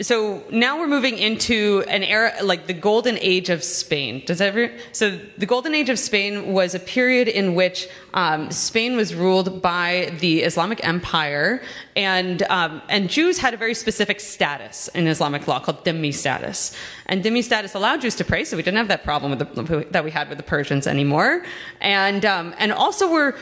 so 0.00 0.42
now 0.50 0.78
we're 0.78 0.88
moving 0.88 1.18
into 1.18 1.84
an 1.86 2.02
era 2.02 2.32
like 2.42 2.66
the 2.66 2.72
golden 2.72 3.18
age 3.18 3.50
of 3.50 3.62
Spain. 3.62 4.22
Does 4.24 4.40
ever 4.40 4.70
so 4.92 5.18
the 5.36 5.44
golden 5.44 5.74
age 5.74 5.90
of 5.90 5.98
Spain 5.98 6.52
was 6.52 6.74
a 6.74 6.78
period 6.78 7.28
in 7.28 7.54
which 7.54 7.88
um, 8.14 8.50
Spain 8.50 8.96
was 8.96 9.14
ruled 9.14 9.60
by 9.60 10.16
the 10.20 10.42
Islamic 10.42 10.82
Empire, 10.86 11.62
and 11.94 12.42
um, 12.44 12.80
and 12.88 13.10
Jews 13.10 13.38
had 13.38 13.52
a 13.52 13.58
very 13.58 13.74
specific 13.74 14.20
status 14.20 14.88
in 14.88 15.06
Islamic 15.06 15.46
law 15.46 15.60
called 15.60 15.84
dhimmi 15.84 16.14
status. 16.14 16.74
And 17.04 17.22
dhimmi 17.22 17.42
status 17.42 17.74
allowed 17.74 18.00
Jews 18.00 18.14
to 18.16 18.24
pray, 18.24 18.44
so 18.44 18.56
we 18.56 18.62
didn't 18.62 18.78
have 18.78 18.88
that 18.88 19.04
problem 19.04 19.36
the, 19.36 19.86
that 19.90 20.04
we 20.04 20.10
had 20.10 20.30
with 20.30 20.38
the 20.38 20.44
Persians 20.44 20.86
anymore, 20.86 21.44
and 21.82 22.24
um, 22.24 22.54
and 22.58 22.72
also 22.72 23.10
were 23.10 23.36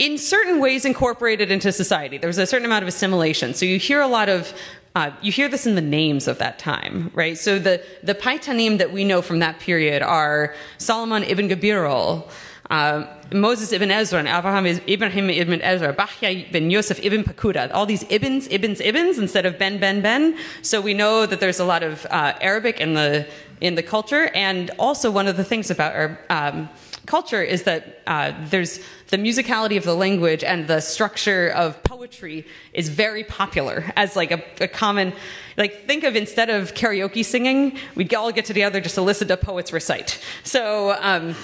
in 0.00 0.16
certain 0.16 0.60
ways 0.60 0.86
incorporated 0.86 1.50
into 1.50 1.70
society. 1.70 2.16
There 2.16 2.26
was 2.26 2.38
a 2.38 2.46
certain 2.46 2.64
amount 2.64 2.82
of 2.82 2.88
assimilation. 2.88 3.52
So 3.52 3.66
you 3.66 3.78
hear 3.78 4.00
a 4.00 4.06
lot 4.06 4.30
of 4.30 4.54
uh, 4.96 5.12
you 5.22 5.30
hear 5.30 5.48
this 5.48 5.66
in 5.66 5.76
the 5.76 5.80
names 5.80 6.26
of 6.26 6.38
that 6.38 6.58
time, 6.58 7.10
right? 7.14 7.38
So 7.38 7.58
the, 7.58 7.82
the 8.02 8.14
Paitanim 8.14 8.78
that 8.78 8.92
we 8.92 9.04
know 9.04 9.22
from 9.22 9.38
that 9.38 9.60
period 9.60 10.02
are 10.02 10.54
Solomon 10.78 11.22
ibn 11.22 11.48
Gabirol, 11.48 12.28
uh, 12.70 13.04
Moses 13.32 13.72
ibn 13.72 13.90
Ezra 13.90 14.18
and 14.18 14.28
Abraham 14.28 14.66
Ibrahim 14.66 15.30
ibn 15.30 15.60
Ezra, 15.62 15.94
Bachya 15.94 16.48
ibn 16.48 16.70
Yosef 16.70 16.98
ibn 17.04 17.22
Pakuda, 17.22 17.70
all 17.72 17.86
these 17.86 18.04
ibns, 18.04 18.48
ibns, 18.48 18.80
ibns 18.80 19.18
instead 19.18 19.46
of 19.46 19.58
ben, 19.58 19.78
ben, 19.78 20.00
ben. 20.00 20.36
So 20.62 20.80
we 20.80 20.94
know 20.94 21.26
that 21.26 21.40
there's 21.40 21.60
a 21.60 21.64
lot 21.64 21.82
of 21.82 22.06
uh, 22.10 22.34
Arabic 22.40 22.80
in 22.80 22.94
the 22.94 23.26
in 23.60 23.74
the 23.74 23.82
culture, 23.82 24.30
and 24.34 24.70
also 24.78 25.10
one 25.10 25.26
of 25.26 25.36
the 25.36 25.44
things 25.44 25.70
about 25.70 25.94
our 25.94 26.18
um, 26.30 26.68
culture 27.10 27.42
is 27.42 27.64
that 27.64 28.02
uh, 28.06 28.32
there's 28.50 28.78
the 29.08 29.16
musicality 29.16 29.76
of 29.76 29.82
the 29.82 29.96
language 29.96 30.44
and 30.44 30.68
the 30.68 30.80
structure 30.80 31.48
of 31.48 31.82
poetry 31.82 32.46
is 32.72 32.88
very 32.88 33.24
popular 33.24 33.92
as 33.96 34.14
like 34.14 34.30
a, 34.30 34.40
a 34.60 34.68
common 34.68 35.12
like 35.56 35.86
think 35.88 36.04
of 36.04 36.14
instead 36.14 36.48
of 36.48 36.72
karaoke 36.74 37.24
singing 37.24 37.76
we'd 37.96 38.14
all 38.14 38.30
get 38.30 38.44
together 38.44 38.80
just 38.80 38.94
to 38.94 39.02
listen 39.02 39.26
to 39.26 39.36
poets 39.36 39.72
recite 39.72 40.22
so 40.44 40.96
um, 41.00 41.34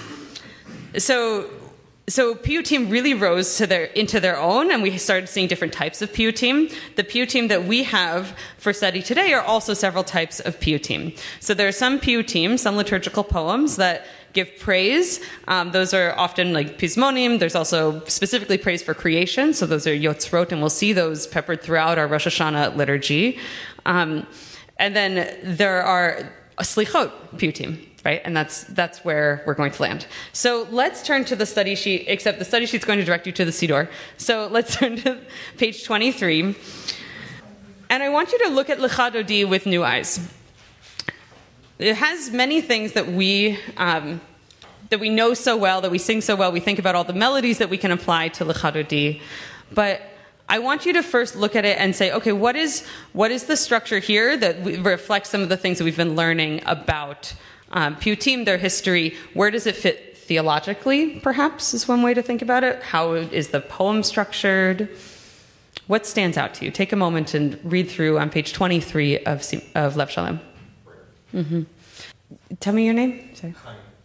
so 0.97 1.49
so 2.09 2.35
team 2.35 2.89
really 2.89 3.13
rose 3.13 3.57
to 3.57 3.67
their 3.67 3.83
into 3.83 4.21
their 4.21 4.39
own, 4.39 4.71
and 4.71 4.81
we 4.81 4.97
started 4.97 5.27
seeing 5.27 5.47
different 5.47 5.73
types 5.73 6.01
of 6.01 6.09
piyutim. 6.13 6.73
The 6.95 7.03
piyutim 7.03 7.49
that 7.49 7.65
we 7.65 7.83
have 7.83 8.33
for 8.57 8.71
study 8.71 9.01
today 9.01 9.33
are 9.33 9.41
also 9.41 9.73
several 9.73 10.05
types 10.05 10.39
of 10.39 10.57
piyutim. 10.61 11.17
So 11.41 11.53
there 11.53 11.67
are 11.67 11.73
some 11.73 11.99
Piyutim, 11.99 12.57
some 12.57 12.77
liturgical 12.77 13.25
poems 13.25 13.75
that 13.75 14.05
give 14.37 14.59
praise. 14.59 15.19
Um, 15.47 15.71
those 15.71 15.91
are 15.99 16.09
often 16.25 16.53
like 16.53 16.77
Pismonim. 16.77 17.39
There's 17.39 17.55
also 17.55 17.79
specifically 18.05 18.59
praise 18.59 18.83
for 18.83 18.93
creation. 18.93 19.53
So 19.53 19.65
those 19.65 19.87
are 19.87 19.95
Yotzrot, 20.05 20.51
and 20.51 20.61
we'll 20.61 20.77
see 20.83 20.93
those 20.93 21.25
peppered 21.25 21.63
throughout 21.63 21.97
our 21.97 22.07
Rosh 22.07 22.27
Hashanah 22.27 22.75
liturgy. 22.75 23.39
Um, 23.85 24.27
and 24.77 24.95
then 24.95 25.13
there 25.43 25.81
are 25.81 26.31
Slichot 26.59 27.11
Piyutim 27.39 27.71
right? 28.05 28.21
And 28.23 28.37
that's 28.37 28.63
that's 28.79 29.03
where 29.03 29.43
we're 29.45 29.59
going 29.61 29.73
to 29.73 29.81
land. 29.81 30.07
So 30.31 30.65
let's 30.71 30.99
turn 31.03 31.25
to 31.25 31.35
the 31.35 31.45
study 31.45 31.75
sheet, 31.75 32.05
except 32.07 32.39
the 32.39 32.45
study 32.45 32.65
sheet's 32.65 32.85
going 32.85 32.99
to 32.99 33.05
direct 33.05 33.25
you 33.27 33.33
to 33.33 33.43
the 33.43 33.51
Siddur. 33.51 33.89
So 34.15 34.47
let's 34.49 34.75
turn 34.79 34.95
to 35.03 35.19
page 35.57 35.83
23. 35.83 36.55
And 37.89 38.03
I 38.03 38.09
want 38.09 38.31
you 38.31 38.39
to 38.45 38.49
look 38.57 38.69
at 38.69 38.77
Lecha 38.77 39.11
Dodi 39.11 39.43
with 39.53 39.65
new 39.65 39.83
eyes. 39.83 40.11
It 41.79 41.95
has 41.95 42.31
many 42.31 42.59
things 42.61 42.93
that 42.93 43.07
we 43.07 43.59
um, 43.75 44.19
that 44.89 44.99
we 44.99 45.09
know 45.09 45.33
so 45.33 45.57
well, 45.57 45.81
that 45.81 45.91
we 45.91 45.97
sing 45.97 46.21
so 46.21 46.35
well. 46.35 46.51
We 46.51 46.59
think 46.59 46.79
about 46.79 46.95
all 46.95 47.03
the 47.03 47.13
melodies 47.13 47.57
that 47.57 47.69
we 47.69 47.77
can 47.77 47.91
apply 47.91 48.29
to 48.29 48.45
Lecha 48.45 49.21
but 49.73 50.01
I 50.49 50.59
want 50.59 50.85
you 50.85 50.93
to 50.93 51.03
first 51.03 51.35
look 51.35 51.55
at 51.55 51.65
it 51.65 51.77
and 51.77 51.95
say, 51.95 52.11
okay, 52.11 52.31
what 52.31 52.55
is 52.55 52.85
what 53.11 53.31
is 53.31 53.45
the 53.45 53.57
structure 53.57 53.99
here 53.99 54.37
that 54.37 54.63
reflects 54.83 55.29
some 55.29 55.41
of 55.41 55.49
the 55.49 55.57
things 55.57 55.77
that 55.77 55.83
we've 55.83 55.97
been 55.97 56.15
learning 56.15 56.61
about 56.65 57.33
um, 57.71 57.95
Piyutim, 57.97 58.45
their 58.45 58.57
history, 58.57 59.15
where 59.33 59.51
does 59.51 59.67
it 59.67 59.75
fit 59.75 60.17
theologically, 60.17 61.19
perhaps, 61.21 61.73
is 61.73 61.87
one 61.87 62.01
way 62.01 62.13
to 62.13 62.21
think 62.21 62.41
about 62.41 62.63
it? 62.63 62.81
How 62.83 63.13
is 63.13 63.49
the 63.49 63.61
poem 63.61 64.03
structured? 64.03 64.89
What 65.87 66.05
stands 66.05 66.37
out 66.37 66.53
to 66.55 66.65
you? 66.65 66.71
Take 66.71 66.91
a 66.91 66.97
moment 66.97 67.33
and 67.33 67.59
read 67.63 67.89
through 67.89 68.19
on 68.19 68.29
page 68.29 68.53
23 68.53 69.19
of, 69.19 69.45
of 69.75 69.95
Lev 69.95 70.11
Shalom. 70.11 70.39
Mm-hmm. 71.33 71.63
Tell 72.59 72.73
me 72.73 72.85
your 72.85 72.93
name. 72.93 73.35
Sorry. 73.35 73.53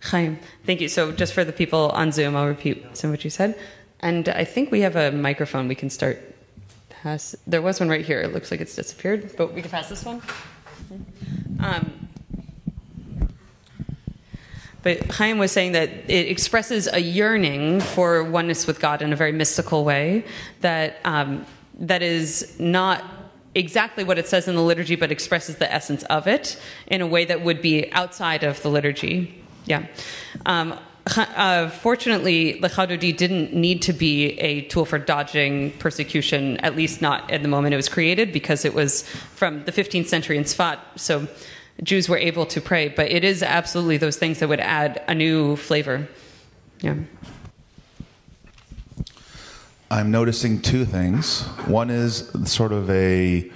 Chaim. 0.02 0.38
Thank 0.66 0.80
you. 0.80 0.88
So, 0.88 1.12
just 1.12 1.32
for 1.32 1.44
the 1.44 1.52
people 1.52 1.90
on 1.90 2.11
Zoom, 2.12 2.35
I'll 2.37 2.49
repeat 2.49 2.97
some 2.97 3.11
of 3.11 3.12
what 3.12 3.25
you 3.25 3.30
said. 3.30 3.59
And 4.00 4.28
I 4.28 4.44
think 4.44 4.73
we 4.73 4.80
have 4.80 4.97
a 4.97 5.12
microphone 5.12 5.68
we 5.68 5.76
can 5.76 5.90
start. 5.90 6.18
Pass. 6.88 7.37
There 7.47 7.62
was 7.62 7.78
one 7.78 7.88
right 7.88 8.04
here. 8.04 8.21
It 8.21 8.32
looks 8.32 8.50
like 8.50 8.61
it's 8.61 8.75
disappeared, 8.75 9.35
but 9.37 9.54
we 9.54 9.62
can 9.62 9.71
pass 9.71 9.88
this 9.88 10.04
one. 10.04 10.21
Um, 11.61 12.09
but 14.82 15.09
Chaim 15.12 15.38
was 15.38 15.52
saying 15.52 15.73
that 15.73 15.88
it 16.11 16.28
expresses 16.28 16.88
a 16.92 16.99
yearning 16.99 17.80
for 17.80 18.25
oneness 18.25 18.66
with 18.66 18.80
God 18.80 19.02
in 19.02 19.12
a 19.12 19.16
very 19.16 19.32
mystical 19.32 19.85
way 19.85 20.25
that 20.61 20.97
um, 21.04 21.47
that 21.78 22.02
is 22.02 22.59
not 22.59 23.04
exactly 23.54 24.02
what 24.02 24.18
it 24.18 24.26
says 24.26 24.49
in 24.49 24.56
the 24.56 24.62
liturgy, 24.62 24.97
but 24.97 25.12
expresses 25.12 25.56
the 25.56 25.73
essence 25.73 26.02
of 26.04 26.26
it 26.26 26.61
in 26.88 27.00
a 27.00 27.06
way 27.06 27.25
that 27.25 27.42
would 27.42 27.62
be 27.62 27.92
outside 27.92 28.42
of 28.42 28.61
the 28.62 28.68
liturgy. 28.68 29.42
Yeah. 29.66 29.87
Um, 30.47 30.78
uh, 31.07 31.69
fortunately, 31.69 32.61
the 32.61 32.69
Dodi 32.69 33.16
didn't 33.16 33.52
need 33.52 33.83
to 33.83 33.92
be 33.92 34.38
a 34.38 34.62
tool 34.62 34.85
for 34.85 34.99
dodging 34.99 35.73
persecution, 35.78 36.59
at 36.59 36.76
least 36.76 37.02
not 37.02 37.31
at 37.31 37.42
the 37.42 37.49
moment 37.49 37.75
it 37.75 37.76
was 37.76 37.88
created, 37.88 38.33
because 38.33 38.64
it 38.64 38.73
was 38.73 39.02
from 39.35 39.64
the 39.64 39.73
15th 39.73 40.07
century 40.07 40.38
in 40.38 40.45
Sfat. 40.45 40.78
So 40.97 41.26
Jews 41.83 42.09
were 42.09 42.19
able 42.19 42.47
to 42.47 42.61
pray. 42.61 42.88
But 42.88 43.11
it 43.11 43.25
is 43.25 43.42
absolutely 43.42 43.97
those 43.97 44.16
things 44.16 44.38
that 44.38 44.49
would 44.49 44.61
add 44.61 45.02
a 45.09 45.14
new 45.14 45.57
flavor. 45.57 46.09
Yeah. 46.81 46.97
I'm 49.90 50.11
noticing 50.11 50.62
two 50.62 50.85
things. 50.85 51.42
One 51.66 51.90
is 51.90 52.31
sort 52.45 52.73
of 52.73 52.88
a 52.90 53.50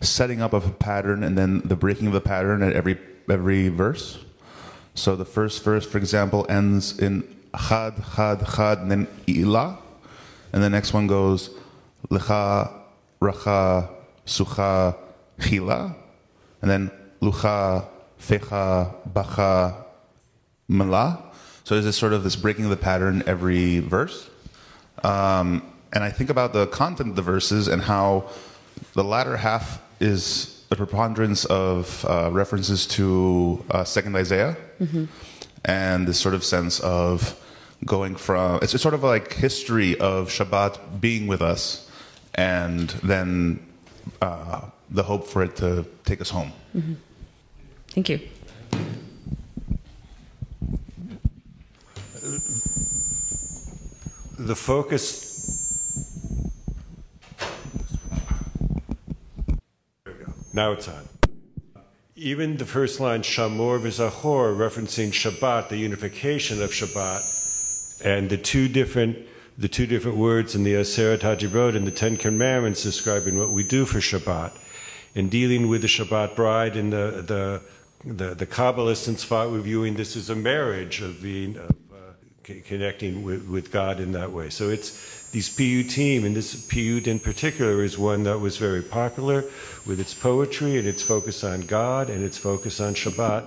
setting 0.00 0.40
up 0.40 0.52
of 0.52 0.66
a 0.66 0.70
pattern 0.72 1.22
and 1.22 1.36
then 1.36 1.60
the 1.64 1.76
breaking 1.76 2.06
of 2.06 2.12
the 2.12 2.20
pattern 2.20 2.62
at 2.62 2.72
every 2.72 2.98
every 3.28 3.68
verse. 3.68 4.18
So 4.94 5.16
the 5.16 5.24
first 5.24 5.64
verse, 5.64 5.86
for 5.86 5.98
example, 5.98 6.46
ends 6.48 6.98
in 6.98 7.22
chad, 7.68 7.94
chad, 8.14 8.46
chad, 8.54 8.78
and 8.78 8.90
then 8.90 9.08
ila. 9.28 9.78
And 10.52 10.62
the 10.62 10.70
next 10.70 10.92
one 10.92 11.06
goes 11.06 11.50
lecha, 12.10 12.70
racha, 13.20 13.88
sucha, 14.26 14.96
chila. 15.38 15.94
And 16.60 16.70
then 16.70 16.90
lucha, 17.20 17.86
fecha, 18.18 18.94
bacha, 19.12 19.84
mala. 20.68 21.22
So 21.64 21.74
there's 21.74 21.84
this 21.84 21.96
sort 21.96 22.12
of 22.12 22.24
this 22.24 22.36
breaking 22.36 22.64
of 22.64 22.70
the 22.70 22.76
pattern 22.76 23.22
every 23.26 23.78
verse. 23.78 24.28
Um, 25.04 25.62
and 25.92 26.04
I 26.04 26.10
think 26.10 26.30
about 26.30 26.52
the 26.52 26.66
content 26.68 27.10
of 27.10 27.16
the 27.16 27.22
verses 27.22 27.68
and 27.68 27.82
how 27.82 28.30
the 28.94 29.04
latter 29.04 29.36
half 29.36 29.80
is 30.00 30.61
the 30.72 30.76
preponderance 30.76 31.44
of 31.44 32.02
uh, 32.08 32.30
references 32.32 32.86
to 32.86 33.62
uh, 33.70 33.84
Second 33.84 34.16
Isaiah, 34.16 34.56
mm-hmm. 34.80 35.04
and 35.66 36.08
this 36.08 36.18
sort 36.18 36.34
of 36.34 36.42
sense 36.42 36.80
of 36.80 37.38
going 37.84 38.16
from 38.16 38.58
it's 38.62 38.80
sort 38.80 38.94
of 38.94 39.02
like 39.02 39.34
history 39.34 40.00
of 40.00 40.30
Shabbat 40.30 40.98
being 40.98 41.26
with 41.26 41.42
us, 41.42 41.90
and 42.36 42.88
then 43.04 43.60
uh, 44.22 44.62
the 44.88 45.02
hope 45.02 45.26
for 45.26 45.42
it 45.42 45.56
to 45.56 45.84
take 46.06 46.22
us 46.22 46.30
home. 46.30 46.52
Mm-hmm. 46.74 46.94
Thank 47.88 48.08
you. 48.08 48.20
The 54.38 54.56
focus. 54.56 55.31
Now 60.52 60.72
it's 60.72 60.88
on. 60.88 61.08
Even 62.14 62.58
the 62.58 62.66
first 62.66 63.00
line, 63.00 63.22
Shamor 63.22 63.80
v'Zachor, 63.80 64.56
referencing 64.56 65.10
Shabbat, 65.10 65.70
the 65.70 65.78
unification 65.78 66.62
of 66.62 66.70
Shabbat, 66.70 68.04
and 68.04 68.28
the 68.28 68.36
two 68.36 68.68
different 68.68 69.18
the 69.58 69.68
two 69.68 69.86
different 69.86 70.16
words 70.16 70.54
in 70.54 70.64
the 70.64 70.72
Aseret 70.72 71.18
HaDibrot 71.18 71.76
and 71.76 71.86
the 71.86 71.90
Ten 71.90 72.16
Commandments 72.16 72.82
describing 72.82 73.38
what 73.38 73.50
we 73.50 73.62
do 73.62 73.84
for 73.84 73.98
Shabbat. 73.98 74.52
In 75.14 75.28
dealing 75.28 75.68
with 75.68 75.82
the 75.82 75.88
Shabbat 75.88 76.34
bride 76.34 76.74
and 76.74 76.90
the, 76.92 77.22
the 77.26 77.62
the, 78.04 78.34
the 78.34 78.46
Kabbalists 78.46 79.08
in 79.08 79.14
Tzfat 79.14 79.50
were 79.50 79.60
viewing 79.60 79.94
this 79.94 80.16
as 80.16 80.30
a 80.30 80.34
marriage 80.34 81.00
of 81.00 81.22
being 81.22 81.56
of, 81.56 81.70
uh, 81.92 82.52
connecting 82.64 83.22
with, 83.22 83.46
with 83.48 83.70
God 83.70 84.00
in 84.00 84.12
that 84.12 84.32
way. 84.32 84.50
So 84.50 84.70
it's 84.70 85.21
these 85.32 85.48
team 85.56 86.24
and 86.24 86.36
this 86.36 86.54
piyut 86.66 87.06
in 87.06 87.18
particular 87.18 87.82
is 87.82 87.98
one 87.98 88.22
that 88.24 88.38
was 88.38 88.58
very 88.58 88.82
popular 88.82 89.44
with 89.86 89.98
its 89.98 90.12
poetry 90.12 90.78
and 90.78 90.86
its 90.86 91.02
focus 91.02 91.42
on 91.42 91.62
God 91.62 92.10
and 92.10 92.22
its 92.22 92.36
focus 92.36 92.80
on 92.80 92.94
Shabbat 92.94 93.46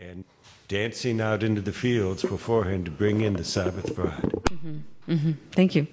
and 0.00 0.24
dancing 0.68 1.20
out 1.20 1.42
into 1.42 1.60
the 1.60 1.72
fields 1.72 2.22
beforehand 2.22 2.84
to 2.84 2.92
bring 2.92 3.22
in 3.22 3.34
the 3.34 3.44
Sabbath 3.44 3.94
bride. 3.94 4.22
Mm-hmm. 4.22 4.76
Mm-hmm. 5.08 5.32
Thank 5.50 5.74
you. 5.74 5.88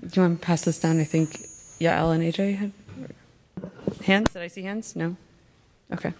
Do 0.00 0.08
you 0.12 0.22
want 0.22 0.40
to 0.40 0.46
pass 0.46 0.62
this 0.62 0.78
down? 0.78 1.00
I 1.00 1.04
think 1.04 1.38
Yael 1.80 2.14
and 2.14 2.22
AJ 2.22 2.56
had 2.56 2.72
hands. 4.04 4.32
Did 4.32 4.42
I 4.42 4.48
see 4.48 4.62
hands? 4.62 4.94
No? 4.94 5.16
Okay. 5.92 6.12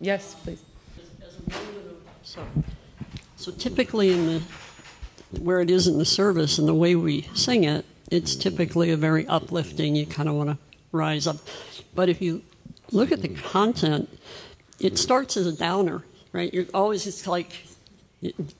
Yes, 0.00 0.34
please. 0.34 0.62
So, 2.22 2.46
so 3.36 3.50
typically 3.52 4.12
in 4.12 4.26
the 4.26 4.42
where 5.40 5.60
it 5.60 5.70
is 5.70 5.86
in 5.86 5.98
the 5.98 6.04
service 6.04 6.58
and 6.58 6.66
the 6.66 6.74
way 6.74 6.94
we 6.94 7.22
sing 7.34 7.64
it, 7.64 7.84
it's 8.10 8.34
typically 8.34 8.90
a 8.90 8.96
very 8.96 9.26
uplifting. 9.26 9.94
You 9.94 10.06
kind 10.06 10.28
of 10.28 10.34
want 10.34 10.50
to 10.50 10.58
rise 10.92 11.26
up, 11.26 11.36
but 11.94 12.08
if 12.08 12.22
you 12.22 12.42
look 12.92 13.12
at 13.12 13.20
the 13.20 13.28
content, 13.28 14.08
it 14.80 14.96
starts 14.96 15.36
as 15.36 15.46
a 15.46 15.52
downer, 15.52 16.02
right? 16.32 16.52
You're 16.52 16.66
always 16.72 17.06
it's 17.06 17.26
like, 17.26 17.52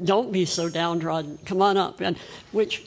don't 0.04 0.30
be 0.32 0.44
so 0.44 0.68
downtrodden. 0.68 1.38
Come 1.44 1.62
on 1.62 1.76
up, 1.76 2.00
and 2.00 2.16
which 2.52 2.84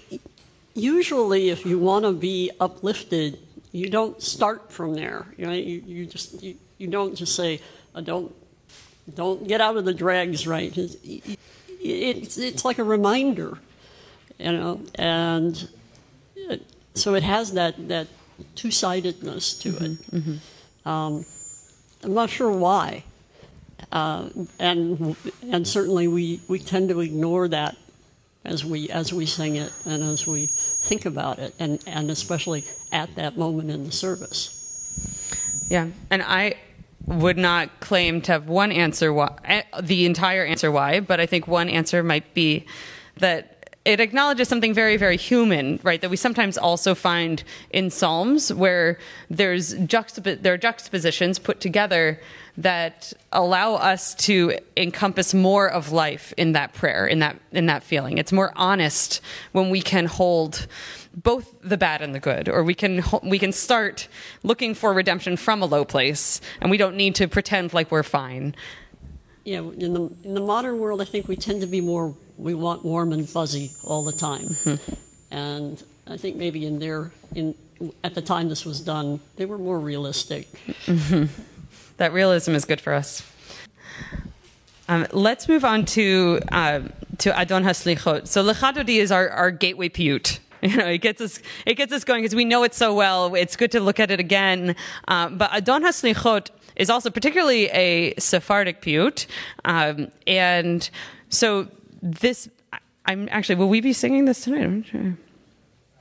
usually, 0.73 1.50
if 1.50 1.65
you 1.65 1.79
want 1.79 2.05
to 2.05 2.13
be 2.13 2.51
uplifted, 2.59 3.39
you 3.71 3.89
don't 3.89 4.21
start 4.21 4.71
from 4.71 4.93
there. 4.93 5.25
You 5.38 5.50
you, 5.51 5.83
you 5.85 6.05
just 6.05 6.41
you, 6.43 6.55
you 6.77 6.88
don't 6.88 7.15
just 7.15 7.35
say, 7.35 7.59
uh, 7.95 8.01
"Don't 8.01 8.33
don't 9.15 9.47
get 9.47 9.61
out 9.61 9.77
of 9.77 9.85
the 9.85 9.93
dregs, 9.93 10.45
right? 10.47 10.75
It's, 10.77 10.95
it's, 11.83 12.38
it's 12.38 12.63
like 12.63 12.77
a 12.77 12.83
reminder 12.83 13.57
you 14.41 14.51
know, 14.51 14.81
and 14.95 15.69
it, 16.36 16.63
so 16.93 17.13
it 17.15 17.24
has 17.24 17.53
that 17.53 17.88
that 17.88 18.07
two 18.55 18.71
sidedness 18.71 19.53
to 19.60 19.69
it. 19.77 19.98
Um, 20.86 21.25
I'm 22.03 22.13
not 22.13 22.29
sure 22.29 22.51
why, 22.51 23.03
uh, 23.91 24.29
and 24.60 25.15
and 25.43 25.67
certainly 25.67 26.07
we, 26.07 26.41
we 26.48 26.60
tend 26.60 26.89
to 26.89 27.00
ignore 27.01 27.48
that 27.50 27.77
as 28.43 28.65
we 28.65 28.89
as 28.89 29.13
we 29.13 29.25
sing 29.25 29.55
it 29.55 29.71
and 29.86 30.01
as 30.01 30.25
we 30.25 30.48
think 30.48 31.05
about 31.05 31.39
it, 31.39 31.53
and 31.60 31.83
and 31.86 32.10
especially 32.10 32.63
at 32.91 33.13
that 33.15 33.38
moment 33.38 33.69
in 33.69 33.86
the 33.86 33.91
service. 33.91 34.57
Yeah, 35.69 35.88
and 36.10 36.24
I 36.24 36.55
would 37.05 37.38
not 37.38 37.79
claim 37.79 38.21
to 38.21 38.33
have 38.33 38.48
one 38.48 38.71
answer 38.71 39.13
why 39.13 39.38
eh, 39.45 39.62
the 39.81 40.05
entire 40.05 40.45
answer 40.45 40.71
why, 40.71 41.00
but 41.00 41.19
I 41.19 41.25
think 41.25 41.48
one 41.48 41.69
answer 41.69 42.03
might 42.03 42.33
be 42.33 42.65
that 43.17 43.61
it 43.83 44.00
acknowledges 44.00 44.47
something 44.47 44.73
very 44.73 44.97
very 44.97 45.17
human 45.17 45.79
right 45.83 46.01
that 46.01 46.09
we 46.09 46.17
sometimes 46.17 46.57
also 46.57 46.93
find 46.93 47.43
in 47.71 47.89
psalms 47.89 48.53
where 48.53 49.00
there's 49.29 49.73
juxtap- 49.73 50.41
there 50.41 50.53
are 50.53 50.57
juxtapositions 50.57 51.39
put 51.39 51.59
together 51.59 52.19
that 52.57 53.13
allow 53.31 53.75
us 53.75 54.13
to 54.15 54.57
encompass 54.75 55.33
more 55.33 55.69
of 55.69 55.91
life 55.91 56.33
in 56.38 56.51
that 56.51 56.73
prayer 56.73 57.07
in 57.07 57.19
that 57.19 57.39
in 57.51 57.65
that 57.67 57.83
feeling. 57.83 58.17
It's 58.17 58.31
more 58.31 58.51
honest 58.55 59.21
when 59.51 59.69
we 59.69 59.81
can 59.81 60.05
hold 60.05 60.67
both 61.15 61.57
the 61.61 61.77
bad 61.77 62.01
and 62.01 62.13
the 62.13 62.19
good 62.19 62.50
or 62.50 62.63
we 62.63 62.73
can 62.73 63.03
we 63.23 63.39
can 63.39 63.51
start 63.51 64.07
looking 64.43 64.73
for 64.73 64.93
redemption 64.93 65.38
from 65.38 65.61
a 65.61 65.65
low 65.65 65.85
place 65.85 66.41
and 66.59 66.69
we 66.69 66.77
don't 66.77 66.95
need 66.95 67.15
to 67.15 67.27
pretend 67.27 67.73
like 67.73 67.91
we're 67.91 68.03
fine. 68.03 68.55
Yeah, 69.43 69.59
in 69.59 69.93
the 69.93 70.11
in 70.23 70.33
the 70.33 70.41
modern 70.41 70.77
world, 70.77 71.01
I 71.01 71.05
think 71.05 71.27
we 71.27 71.35
tend 71.35 71.61
to 71.61 71.67
be 71.67 71.81
more 71.81 72.13
we 72.41 72.55
want 72.55 72.83
warm 72.83 73.13
and 73.13 73.29
fuzzy 73.29 73.71
all 73.83 74.03
the 74.03 74.12
time, 74.12 74.55
and 75.29 75.81
I 76.07 76.17
think 76.17 76.36
maybe 76.36 76.65
in 76.65 76.79
their 76.79 77.12
in 77.36 77.55
at 78.03 78.15
the 78.15 78.21
time 78.21 78.50
this 78.50 78.65
was 78.65 78.81
done, 78.81 79.19
they 79.36 79.45
were 79.45 79.57
more 79.57 79.79
realistic. 79.79 80.48
that 81.98 82.13
realism 82.13 82.53
is 82.53 82.65
good 82.65 82.81
for 82.81 82.93
us. 82.93 83.24
Um, 84.88 85.07
let's 85.12 85.48
move 85.48 85.63
on 85.63 85.86
to 85.86 86.39
uh, 86.51 86.81
to 87.19 87.39
Adon 87.39 87.63
Haslichot. 87.63 88.27
So 88.27 88.43
Lechadodi 88.43 88.98
is 88.98 89.12
our, 89.12 89.29
our 89.29 89.51
gateway 89.51 89.89
piyut. 89.89 90.39
You 90.63 90.77
know, 90.77 90.86
it 90.86 91.00
gets 91.00 91.19
us 91.21 91.39
it 91.65 91.74
gets 91.74 91.91
us 91.91 92.03
going 92.03 92.21
because 92.21 92.36
we 92.36 92.45
know 92.45 92.62
it 92.62 92.75
so 92.75 92.93
well. 92.93 93.33
It's 93.33 93.55
good 93.55 93.71
to 93.71 93.79
look 93.79 94.00
at 94.00 94.12
it 94.12 94.19
again. 94.19 94.75
Uh, 95.07 95.29
but 95.29 95.51
Adon 95.51 95.81
Haslichot 95.81 96.51
is 96.75 96.88
also 96.88 97.10
particularly 97.10 97.65
a 97.69 98.13
Sephardic 98.19 98.79
piyut, 98.79 99.25
um, 99.65 100.12
and 100.27 100.88
so 101.29 101.67
this. 102.01 102.50
I'm 103.05 103.27
actually. 103.31 103.55
Will 103.55 103.70
we 103.70 103.81
be 103.81 103.93
singing 103.93 104.25
this 104.25 104.43
tonight? 104.43 104.86
Sure. 104.86 105.17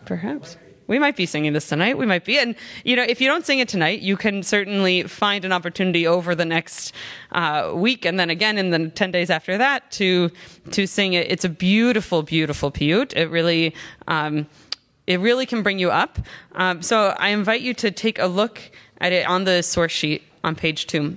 Perhaps. 0.07 0.57
We 0.90 0.99
might 0.99 1.14
be 1.14 1.25
singing 1.25 1.52
this 1.52 1.69
tonight. 1.69 1.99
We 1.99 2.04
might 2.04 2.25
be. 2.25 2.37
And, 2.37 2.57
you 2.83 2.97
know, 2.97 3.04
if 3.04 3.21
you 3.21 3.28
don't 3.28 3.47
sing 3.47 3.61
it 3.61 3.69
tonight, 3.69 4.00
you 4.00 4.16
can 4.16 4.42
certainly 4.42 5.04
find 5.04 5.45
an 5.45 5.52
opportunity 5.52 6.04
over 6.04 6.35
the 6.35 6.45
next 6.45 6.92
uh, 7.30 7.71
week 7.73 8.04
and 8.04 8.19
then 8.19 8.28
again 8.28 8.59
in 8.59 8.71
the 8.71 8.88
10 8.88 9.12
days 9.12 9.30
after 9.30 9.57
that 9.57 9.88
to, 9.92 10.33
to 10.73 10.88
sing 10.88 11.12
it. 11.12 11.30
It's 11.30 11.45
a 11.45 11.49
beautiful, 11.49 12.25
beautiful 12.25 12.73
piyut. 12.73 13.14
It 13.14 13.26
really, 13.26 13.73
um, 14.09 14.49
it 15.07 15.21
really 15.21 15.47
can 15.47 15.62
bring 15.62 15.78
you 15.78 15.92
up. 15.92 16.19
Um, 16.57 16.83
so 16.83 17.14
I 17.21 17.28
invite 17.28 17.61
you 17.61 17.73
to 17.75 17.92
take 17.92 18.19
a 18.19 18.26
look 18.26 18.61
at 19.00 19.12
it 19.12 19.28
on 19.28 19.45
the 19.45 19.62
source 19.62 19.92
sheet 19.92 20.25
on 20.42 20.57
page 20.57 20.88
two. 20.88 21.16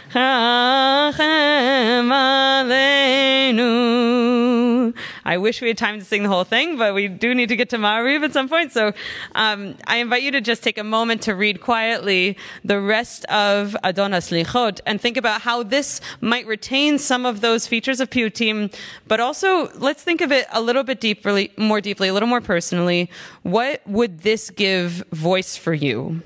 I 5.23 5.37
wish 5.37 5.61
we 5.61 5.69
had 5.69 5.77
time 5.77 5.99
to 5.99 6.05
sing 6.05 6.23
the 6.23 6.29
whole 6.29 6.43
thing, 6.43 6.77
but 6.77 6.93
we 6.93 7.07
do 7.07 7.33
need 7.33 7.47
to 7.47 7.55
get 7.55 7.69
to 7.69 7.77
Ma'ariv 7.77 8.21
at 8.23 8.33
some 8.33 8.49
point. 8.49 8.73
So 8.73 8.91
um, 9.35 9.75
I 9.87 9.97
invite 9.97 10.23
you 10.23 10.31
to 10.31 10.41
just 10.41 10.63
take 10.63 10.77
a 10.77 10.83
moment 10.83 11.21
to 11.23 11.33
read 11.33 11.61
quietly 11.61 12.37
the 12.65 12.81
rest 12.81 13.23
of 13.25 13.77
Adon 13.85 14.11
Haslichot 14.11 14.81
and 14.85 14.99
think 14.99 15.15
about 15.15 15.39
how 15.39 15.63
this 15.63 16.01
might 16.19 16.45
retain 16.45 16.97
some 16.97 17.25
of 17.25 17.39
those 17.39 17.65
features 17.65 18.01
of 18.01 18.09
Piyutim, 18.09 18.75
but 19.07 19.21
also 19.21 19.71
let's 19.77 20.03
think 20.03 20.19
of 20.19 20.33
it 20.33 20.45
a 20.51 20.59
little 20.59 20.83
bit 20.83 20.99
deeply, 20.99 21.53
more 21.55 21.79
deeply, 21.79 22.09
a 22.09 22.13
little 22.13 22.27
more 22.27 22.41
personally. 22.41 23.09
What 23.43 23.81
would 23.87 24.23
this 24.23 24.49
give 24.49 25.05
voice 25.13 25.55
for 25.55 25.73
you 25.73 26.21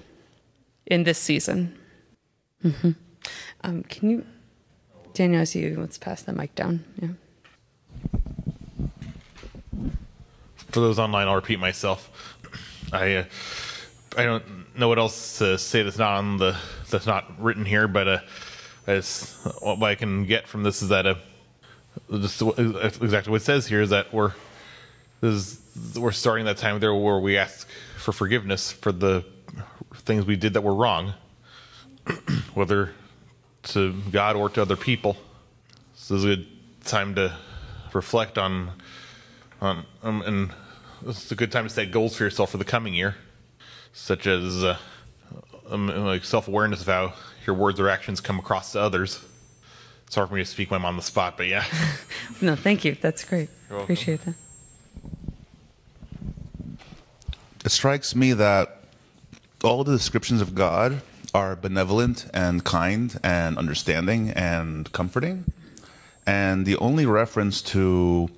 in 0.88 1.04
this 1.04 1.20
season? 1.20 1.78
Mm-hmm. 2.64 2.92
Um, 3.66 3.82
can 3.82 4.12
you, 4.12 4.26
Daniel, 5.16 5.42
I 5.42 5.46
see 5.46 5.62
you. 5.62 5.80
Let's 5.80 5.98
pass 5.98 6.22
the 6.22 6.34
mic 6.34 6.54
down. 6.54 6.86
Yeah. 7.02 7.08
For 10.56 10.82
those 10.82 11.00
online, 11.00 11.28
I'll 11.28 11.34
repeat 11.34 11.60
myself. 11.60 12.12
I 12.94 13.16
uh, 13.16 13.24
I 14.16 14.24
don't 14.24 14.78
know 14.78 14.88
what 14.88 15.00
else 15.00 15.40
to 15.40 15.58
say 15.58 15.82
that's 15.82 15.98
not 15.98 16.18
on 16.18 16.38
the 16.38 16.56
that's 16.92 17.08
not 17.08 17.42
written 17.42 17.66
here, 17.66 17.88
but 17.88 18.08
uh, 18.08 18.20
as 18.86 19.36
what 19.62 19.82
I 19.82 19.96
can 19.96 20.28
get 20.28 20.48
from 20.48 20.62
this 20.62 20.84
is 20.84 20.90
that 20.90 21.08
uh, 21.08 21.16
just 22.12 22.40
exactly 22.60 23.32
what 23.32 23.42
it 23.42 23.46
says 23.46 23.66
here 23.66 23.82
is 23.82 23.90
that 23.90 24.14
we're 24.14 24.34
this 25.22 25.34
is, 25.34 25.98
we're 25.98 26.12
starting 26.12 26.46
that 26.46 26.58
time 26.58 26.80
there 26.80 26.94
where 26.94 27.20
we 27.20 27.36
ask 27.36 27.68
for 27.98 28.12
forgiveness 28.12 28.72
for 28.72 28.92
the 28.92 29.26
things 29.96 30.24
we 30.24 30.36
did 30.36 30.54
that 30.54 30.62
were 30.62 30.76
wrong, 30.76 31.16
whether 32.54 32.94
to 33.66 33.94
God 34.12 34.36
or 34.36 34.50
to 34.50 34.62
other 34.62 34.76
people. 34.76 35.18
So 35.96 36.16
this 36.16 36.24
is 36.24 36.32
a 36.32 36.36
good 36.36 36.48
time 36.86 37.16
to 37.16 37.36
reflect 37.94 38.38
on 38.38 38.72
on 39.62 39.86
um, 40.04 40.22
and 40.22 40.52
it's 41.08 41.32
a 41.32 41.36
good 41.36 41.52
time 41.52 41.66
to 41.66 41.70
set 41.70 41.92
goals 41.92 42.16
for 42.16 42.24
yourself 42.24 42.52
for 42.52 42.58
the 42.58 42.66
coming 42.66 42.94
year, 42.94 43.16
such 43.94 44.28
as 44.28 44.64
uh, 44.64 44.78
um, 45.70 45.88
like 45.88 46.24
self 46.24 46.48
awareness 46.48 46.82
of 46.82 46.88
how 46.88 47.14
your 47.46 47.56
words 47.56 47.80
or 47.80 47.90
actions 47.90 48.22
come 48.22 48.40
across 48.40 48.72
to 48.74 48.80
others. 48.80 49.24
It's 50.08 50.16
hard 50.16 50.30
for 50.30 50.36
me 50.36 50.42
to 50.42 50.46
speak 50.46 50.70
when 50.72 50.82
I'm 50.82 50.86
on 50.86 50.98
the 50.98 51.02
spot, 51.02 51.36
but 51.38 51.48
yeah. 51.48 51.66
No, 52.42 52.56
thank 52.56 52.84
you. 52.86 52.96
That's 53.00 53.24
great. 53.24 53.50
welcome. 53.70 53.84
Appreciate 53.84 54.22
that. 54.26 54.36
It 57.64 57.72
strikes 57.72 58.16
me 58.16 58.34
that 58.34 58.84
all 59.64 59.84
the 59.84 59.94
descriptions 59.94 60.42
of 60.42 60.54
God 60.54 61.02
are 61.36 61.54
benevolent 61.54 62.28
and 62.34 62.64
kind 62.64 63.20
and 63.22 63.58
understanding 63.58 64.30
and 64.30 64.90
comforting. 64.94 65.44
And 66.26 66.66
the 66.66 66.78
only 66.78 67.06
reference 67.06 67.62
to 67.74 68.30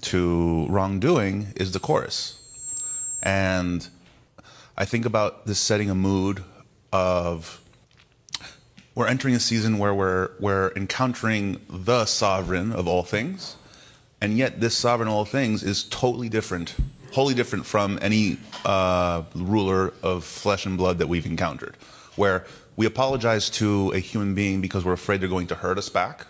to 0.00 0.66
wrongdoing 0.68 1.52
is 1.54 1.70
the 1.70 1.78
chorus. 1.78 2.18
And 3.22 3.88
I 4.76 4.84
think 4.84 5.06
about 5.06 5.46
this 5.46 5.60
setting 5.60 5.88
a 5.88 5.94
mood 5.94 6.42
of 6.92 7.60
we're 8.96 9.06
entering 9.06 9.36
a 9.36 9.40
season 9.40 9.78
where 9.78 9.94
we're 9.94 10.30
we're 10.40 10.72
encountering 10.74 11.60
the 11.70 12.06
sovereign 12.06 12.72
of 12.72 12.88
all 12.88 13.04
things, 13.04 13.54
and 14.20 14.36
yet 14.36 14.60
this 14.60 14.76
sovereign 14.76 15.08
of 15.08 15.14
all 15.14 15.24
things 15.24 15.62
is 15.62 15.84
totally 15.84 16.28
different, 16.28 16.74
wholly 17.12 17.34
different 17.34 17.66
from 17.66 18.00
any 18.02 18.38
uh, 18.64 19.22
ruler 19.36 19.94
of 20.02 20.24
flesh 20.24 20.66
and 20.66 20.76
blood 20.76 20.98
that 20.98 21.06
we've 21.06 21.26
encountered. 21.34 21.76
Where 22.16 22.44
we 22.76 22.86
apologize 22.86 23.50
to 23.50 23.92
a 23.92 23.98
human 23.98 24.34
being 24.34 24.60
because 24.60 24.84
we're 24.84 24.92
afraid 24.92 25.20
they're 25.20 25.28
going 25.28 25.48
to 25.48 25.54
hurt 25.54 25.78
us 25.78 25.88
back, 25.88 26.26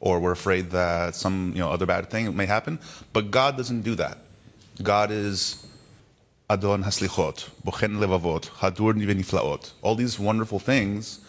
or 0.00 0.20
we're 0.20 0.32
afraid 0.32 0.70
that 0.70 1.14
some 1.14 1.52
you 1.54 1.60
know 1.60 1.70
other 1.70 1.86
bad 1.86 2.10
thing 2.10 2.34
may 2.36 2.46
happen. 2.46 2.78
But 3.12 3.30
God 3.30 3.56
doesn't 3.56 3.82
do 3.82 3.94
that. 3.96 4.18
God 4.82 5.10
is 5.10 5.66
Adon 6.50 6.84
Haslichot, 6.84 7.50
Bochen 7.64 7.98
Levavot, 7.98 8.48
Hadur 8.60 8.94
Veniflaot. 8.94 9.72
All 9.82 9.94
these 9.94 10.18
wonderful 10.18 10.58
things, 10.58 11.20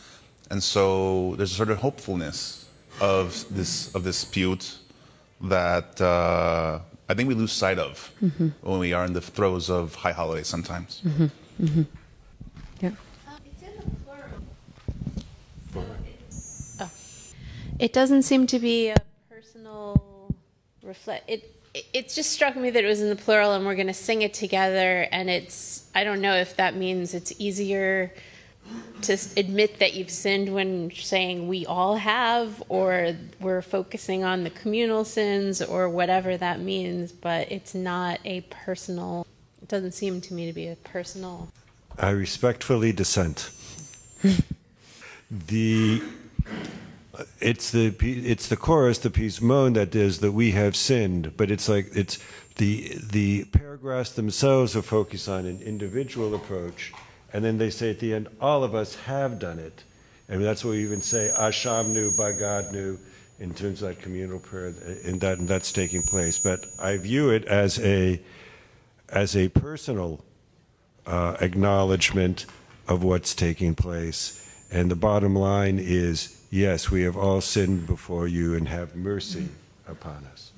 and 0.50 0.62
so 0.64 1.36
there's 1.36 1.52
a 1.52 1.56
sort 1.56 1.70
of 1.70 1.80
hopefulness 1.80 2.66
of 3.02 3.46
this 3.50 3.94
of 3.96 4.04
this 4.04 4.26
piyut 4.26 4.78
that 5.42 6.00
uh, 6.02 6.80
I 7.08 7.14
think 7.14 7.28
we 7.28 7.36
lose 7.36 7.52
sight 7.52 7.80
of 7.80 8.12
mm-hmm. 8.22 8.50
when 8.62 8.80
we 8.80 8.94
are 8.94 9.06
in 9.06 9.14
the 9.14 9.22
throes 9.22 9.70
of 9.70 9.96
high 9.96 10.12
holidays 10.12 10.48
sometimes. 10.48 11.02
Yeah. 11.60 11.84
It 17.80 17.94
doesn't 17.94 18.24
seem 18.24 18.46
to 18.48 18.60
be 18.60 18.90
a 18.90 18.96
personal 19.30 20.36
reflect. 20.84 21.30
It 21.30 21.56
it- 21.74 21.86
it 21.94 22.10
just 22.10 22.32
struck 22.32 22.56
me 22.56 22.72
that 22.72 22.84
it 22.84 22.88
was 22.88 23.00
in 23.00 23.10
the 23.10 23.16
plural 23.16 23.54
and 23.54 23.64
we're 23.64 23.76
going 23.76 23.86
to 23.88 23.94
sing 23.94 24.24
it 24.24 24.34
together. 24.34 25.08
And 25.12 25.30
it's, 25.30 25.84
I 25.94 26.04
don't 26.04 26.20
know 26.20 26.34
if 26.36 26.56
that 26.58 26.76
means 26.76 27.14
it's 27.14 27.32
easier 27.38 28.12
to 29.04 29.18
admit 29.38 29.78
that 29.78 29.94
you've 29.94 30.10
sinned 30.10 30.52
when 30.52 30.92
saying 30.92 31.48
we 31.48 31.68
all 31.68 31.96
have, 31.96 32.62
or 32.70 33.16
we're 33.40 33.62
focusing 33.62 34.24
on 34.24 34.44
the 34.44 34.50
communal 34.50 35.06
sins, 35.06 35.62
or 35.62 35.88
whatever 35.90 36.38
that 36.38 36.60
means. 36.60 37.12
But 37.12 37.52
it's 37.52 37.76
not 37.76 38.20
a 38.26 38.42
personal, 38.50 39.28
it 39.62 39.68
doesn't 39.68 39.92
seem 39.94 40.22
to 40.22 40.34
me 40.34 40.48
to 40.48 40.54
be 40.54 40.68
a 40.70 40.76
personal. 40.76 41.50
I 42.00 42.10
respectfully 42.10 42.92
dissent. 42.94 43.52
the 45.32 46.02
it's 47.40 47.72
the 47.72 47.94
it's 48.02 48.48
the 48.48 48.58
chorus, 48.58 49.00
the 49.00 49.10
pismon 49.10 49.74
that 49.76 49.96
is 49.96 50.20
that 50.20 50.32
we 50.32 50.52
have 50.52 50.76
sinned, 50.76 51.36
but 51.38 51.52
it's 51.52 51.70
like 51.70 51.90
it's 51.96 52.20
the 52.56 52.98
the 53.12 53.46
paragraphs 53.46 54.12
themselves 54.12 54.76
are 54.76 54.82
focused 54.82 55.30
on 55.30 55.46
an 55.46 55.62
individual 55.62 56.36
approach, 56.36 56.94
and 57.34 57.44
then 57.44 57.58
they 57.58 57.70
say 57.70 57.90
at 57.90 58.00
the 58.00 58.14
end, 58.14 58.28
all 58.40 58.64
of 58.64 58.76
us 58.76 58.96
have 58.96 59.40
done 59.40 59.60
it, 59.60 59.84
and 60.28 60.44
that's 60.44 60.64
what 60.64 60.72
we 60.72 60.84
even 60.84 61.02
say, 61.02 61.32
Ashamnu, 61.38 62.72
knew, 62.72 62.98
in 63.40 63.54
terms 63.54 63.82
of 63.82 63.90
that 63.90 64.02
communal 64.02 64.40
prayer, 64.40 64.74
and 65.06 65.20
that 65.22 65.40
and 65.40 65.48
that's 65.48 65.72
taking 65.72 66.02
place. 66.02 66.38
But 66.40 66.66
I 66.80 66.98
view 66.98 67.30
it 67.30 67.46
as 67.46 67.80
a 67.80 68.22
as 69.10 69.36
a 69.36 69.50
personal 69.50 70.24
uh, 71.06 71.38
acknowledgement 71.42 72.46
of 72.88 73.04
what's 73.04 73.34
taking 73.34 73.76
place. 73.76 74.36
And 74.72 74.92
the 74.92 74.96
bottom 74.96 75.36
line 75.36 75.80
is 75.80 76.39
yes, 76.50 76.92
we 76.92 77.04
have 77.04 77.18
all 77.18 77.42
sinned 77.42 77.88
before 77.88 78.28
you 78.28 78.56
and 78.56 78.68
have 78.68 78.96
mercy 78.96 79.48
upon 79.88 80.26
us. 80.32 80.52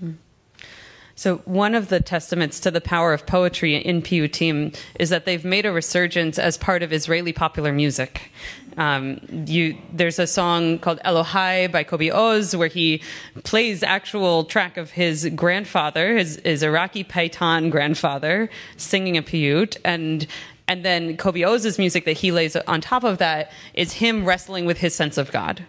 So, 1.22 1.38
one 1.46 1.76
of 1.76 1.90
the 1.90 2.00
testaments 2.00 2.60
to 2.62 2.72
the 2.72 2.82
power 2.82 3.14
of 3.14 3.28
poetry 3.28 3.76
in 3.76 4.02
Piyutim 4.02 4.76
is 5.00 5.10
that 5.10 5.26
they've 5.26 5.46
made 5.46 5.68
a 5.68 5.72
resurgence 5.72 6.40
as 6.40 6.58
part 6.58 6.82
of 6.82 6.92
Israeli 6.92 7.32
popular 7.32 7.72
music. 7.72 8.32
Um, 8.76 9.20
you, 9.46 9.78
there's 9.94 10.18
a 10.18 10.26
song 10.26 10.80
called 10.80 11.00
Elohai 11.06 11.72
by 11.72 11.84
Kobi 11.84 12.12
Oz 12.12 12.56
where 12.56 12.70
he 12.70 13.04
plays 13.44 13.84
actual 13.84 14.46
track 14.46 14.78
of 14.78 14.90
his 14.90 15.30
grandfather, 15.36 16.18
his, 16.18 16.42
his 16.44 16.64
Iraqi 16.64 17.04
Paitan 17.04 17.70
grandfather, 17.70 18.50
singing 18.76 19.16
a 19.16 19.22
piyut, 19.22 19.78
and 19.86 20.26
and 20.68 20.84
then 20.84 21.18
Kobi 21.18 21.46
Oz's 21.46 21.78
music 21.78 22.06
that 22.06 22.14
he 22.14 22.32
lays 22.32 22.56
on 22.56 22.82
top 22.82 23.04
of 23.04 23.20
that 23.20 23.52
is 23.76 23.94
him 23.94 24.26
wrestling 24.26 24.66
with 24.66 24.80
his 24.80 24.96
sense 24.96 25.20
of 25.20 25.32
God. 25.32 25.66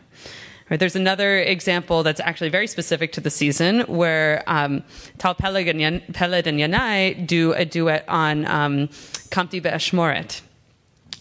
Right, 0.73 0.81
there's 0.81 0.97
another 0.97 1.37
example 1.37 2.03
that's 2.03 2.19
actually 2.19 2.49
very 2.49 2.67
specific 2.67 3.13
to 3.13 3.21
the 3.21 3.29
season 3.29 3.81
where 3.81 4.43
um, 4.47 4.83
Tal 5.19 5.35
Peled 5.35 5.69
and, 5.69 6.03
Peled 6.15 6.47
and 6.47 6.59
Yanai 6.59 7.27
do 7.27 7.53
a 7.53 7.67
duet 7.67 8.07
on 8.09 8.47
um, 8.47 8.89
Kamti 9.29 9.61
Be'ashmoret. 9.61 10.41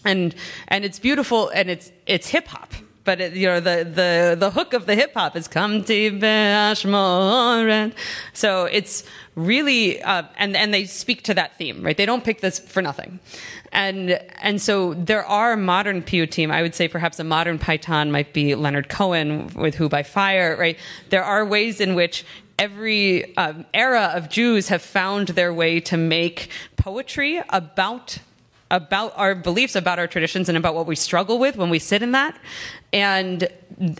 And, 0.06 0.34
and 0.68 0.86
it's 0.86 0.98
beautiful 0.98 1.50
and 1.50 1.68
it's, 1.68 1.92
it's 2.06 2.28
hip 2.28 2.46
hop. 2.46 2.72
But 3.04 3.20
it, 3.20 3.32
you 3.34 3.46
know 3.48 3.60
the, 3.60 3.84
the, 3.84 4.36
the 4.38 4.50
hook 4.50 4.74
of 4.74 4.86
the 4.86 4.94
hip 4.94 5.14
hop 5.14 5.36
is 5.36 5.48
Kamti 5.48 6.10
Be'ashmoret. 6.10 7.92
So 8.32 8.64
it's 8.66 9.04
really 9.34 10.00
uh, 10.02 10.24
and 10.36 10.56
and 10.56 10.72
they 10.72 10.84
speak 10.84 11.22
to 11.24 11.34
that 11.34 11.56
theme, 11.58 11.82
right? 11.82 11.96
They 11.96 12.06
don't 12.06 12.24
pick 12.24 12.40
this 12.40 12.58
for 12.58 12.82
nothing. 12.82 13.18
And 13.72 14.20
and 14.40 14.60
so 14.60 14.94
there 14.94 15.24
are 15.24 15.56
modern 15.56 16.02
piyutim. 16.02 16.50
I 16.50 16.62
would 16.62 16.74
say 16.74 16.88
perhaps 16.88 17.18
a 17.18 17.24
modern 17.24 17.58
paitan 17.58 18.10
might 18.10 18.32
be 18.32 18.54
Leonard 18.54 18.88
Cohen 18.88 19.48
with 19.54 19.74
Who 19.74 19.88
by 19.88 20.02
Fire, 20.02 20.56
right? 20.56 20.78
There 21.10 21.24
are 21.24 21.44
ways 21.44 21.80
in 21.80 21.94
which 21.94 22.24
every 22.58 23.36
um, 23.36 23.64
era 23.74 24.12
of 24.14 24.28
Jews 24.28 24.68
have 24.68 24.82
found 24.82 25.28
their 25.28 25.52
way 25.52 25.80
to 25.80 25.96
make 25.96 26.50
poetry 26.76 27.42
about 27.48 28.18
about 28.72 29.12
our 29.16 29.34
beliefs, 29.34 29.76
about 29.76 29.98
our 30.00 30.08
traditions, 30.08 30.48
and 30.48 30.58
about 30.58 30.74
what 30.74 30.86
we 30.86 30.96
struggle 30.96 31.38
with 31.38 31.56
when 31.56 31.70
we 31.70 31.78
sit 31.78 32.02
in 32.02 32.12
that. 32.12 32.36
And 32.92 33.46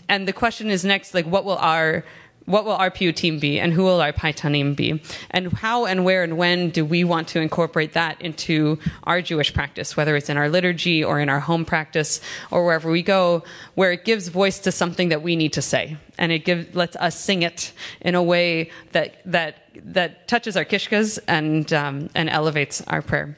and 0.09 0.27
the 0.27 0.33
question 0.33 0.69
is 0.69 0.83
next, 0.83 1.13
like, 1.13 1.25
what 1.25 1.45
will 1.45 1.57
our 1.57 2.03
what 2.45 2.65
will 2.65 2.73
our 2.73 2.91
piyutim 2.91 3.39
be, 3.39 3.57
and 3.57 3.71
who 3.71 3.83
will 3.83 4.01
our 4.01 4.11
paitanim 4.11 4.75
be, 4.75 5.01
and 5.31 5.53
how 5.53 5.85
and 5.85 6.03
where 6.03 6.23
and 6.23 6.37
when 6.37 6.71
do 6.71 6.83
we 6.83 7.03
want 7.05 7.29
to 7.29 7.39
incorporate 7.39 7.93
that 7.93 8.21
into 8.21 8.77
our 9.03 9.21
Jewish 9.21 9.53
practice, 9.53 9.95
whether 9.95 10.15
it's 10.17 10.29
in 10.29 10.35
our 10.35 10.49
liturgy 10.49 11.03
or 11.03 11.21
in 11.21 11.29
our 11.29 11.39
home 11.39 11.63
practice 11.63 12.19
or 12.51 12.65
wherever 12.65 12.91
we 12.91 13.01
go, 13.01 13.43
where 13.75 13.93
it 13.93 14.03
gives 14.03 14.27
voice 14.27 14.59
to 14.59 14.71
something 14.71 15.09
that 15.09 15.21
we 15.21 15.35
need 15.35 15.53
to 15.53 15.61
say, 15.61 15.95
and 16.17 16.31
it 16.31 16.43
gives 16.43 16.75
lets 16.75 16.95
us 16.97 17.17
sing 17.17 17.43
it 17.43 17.71
in 18.01 18.15
a 18.15 18.23
way 18.23 18.71
that 18.91 19.21
that 19.25 19.69
that 19.85 20.27
touches 20.27 20.57
our 20.57 20.65
kishkas 20.65 21.19
and 21.27 21.71
um, 21.71 22.09
and 22.15 22.29
elevates 22.29 22.81
our 22.87 23.03
prayer. 23.03 23.37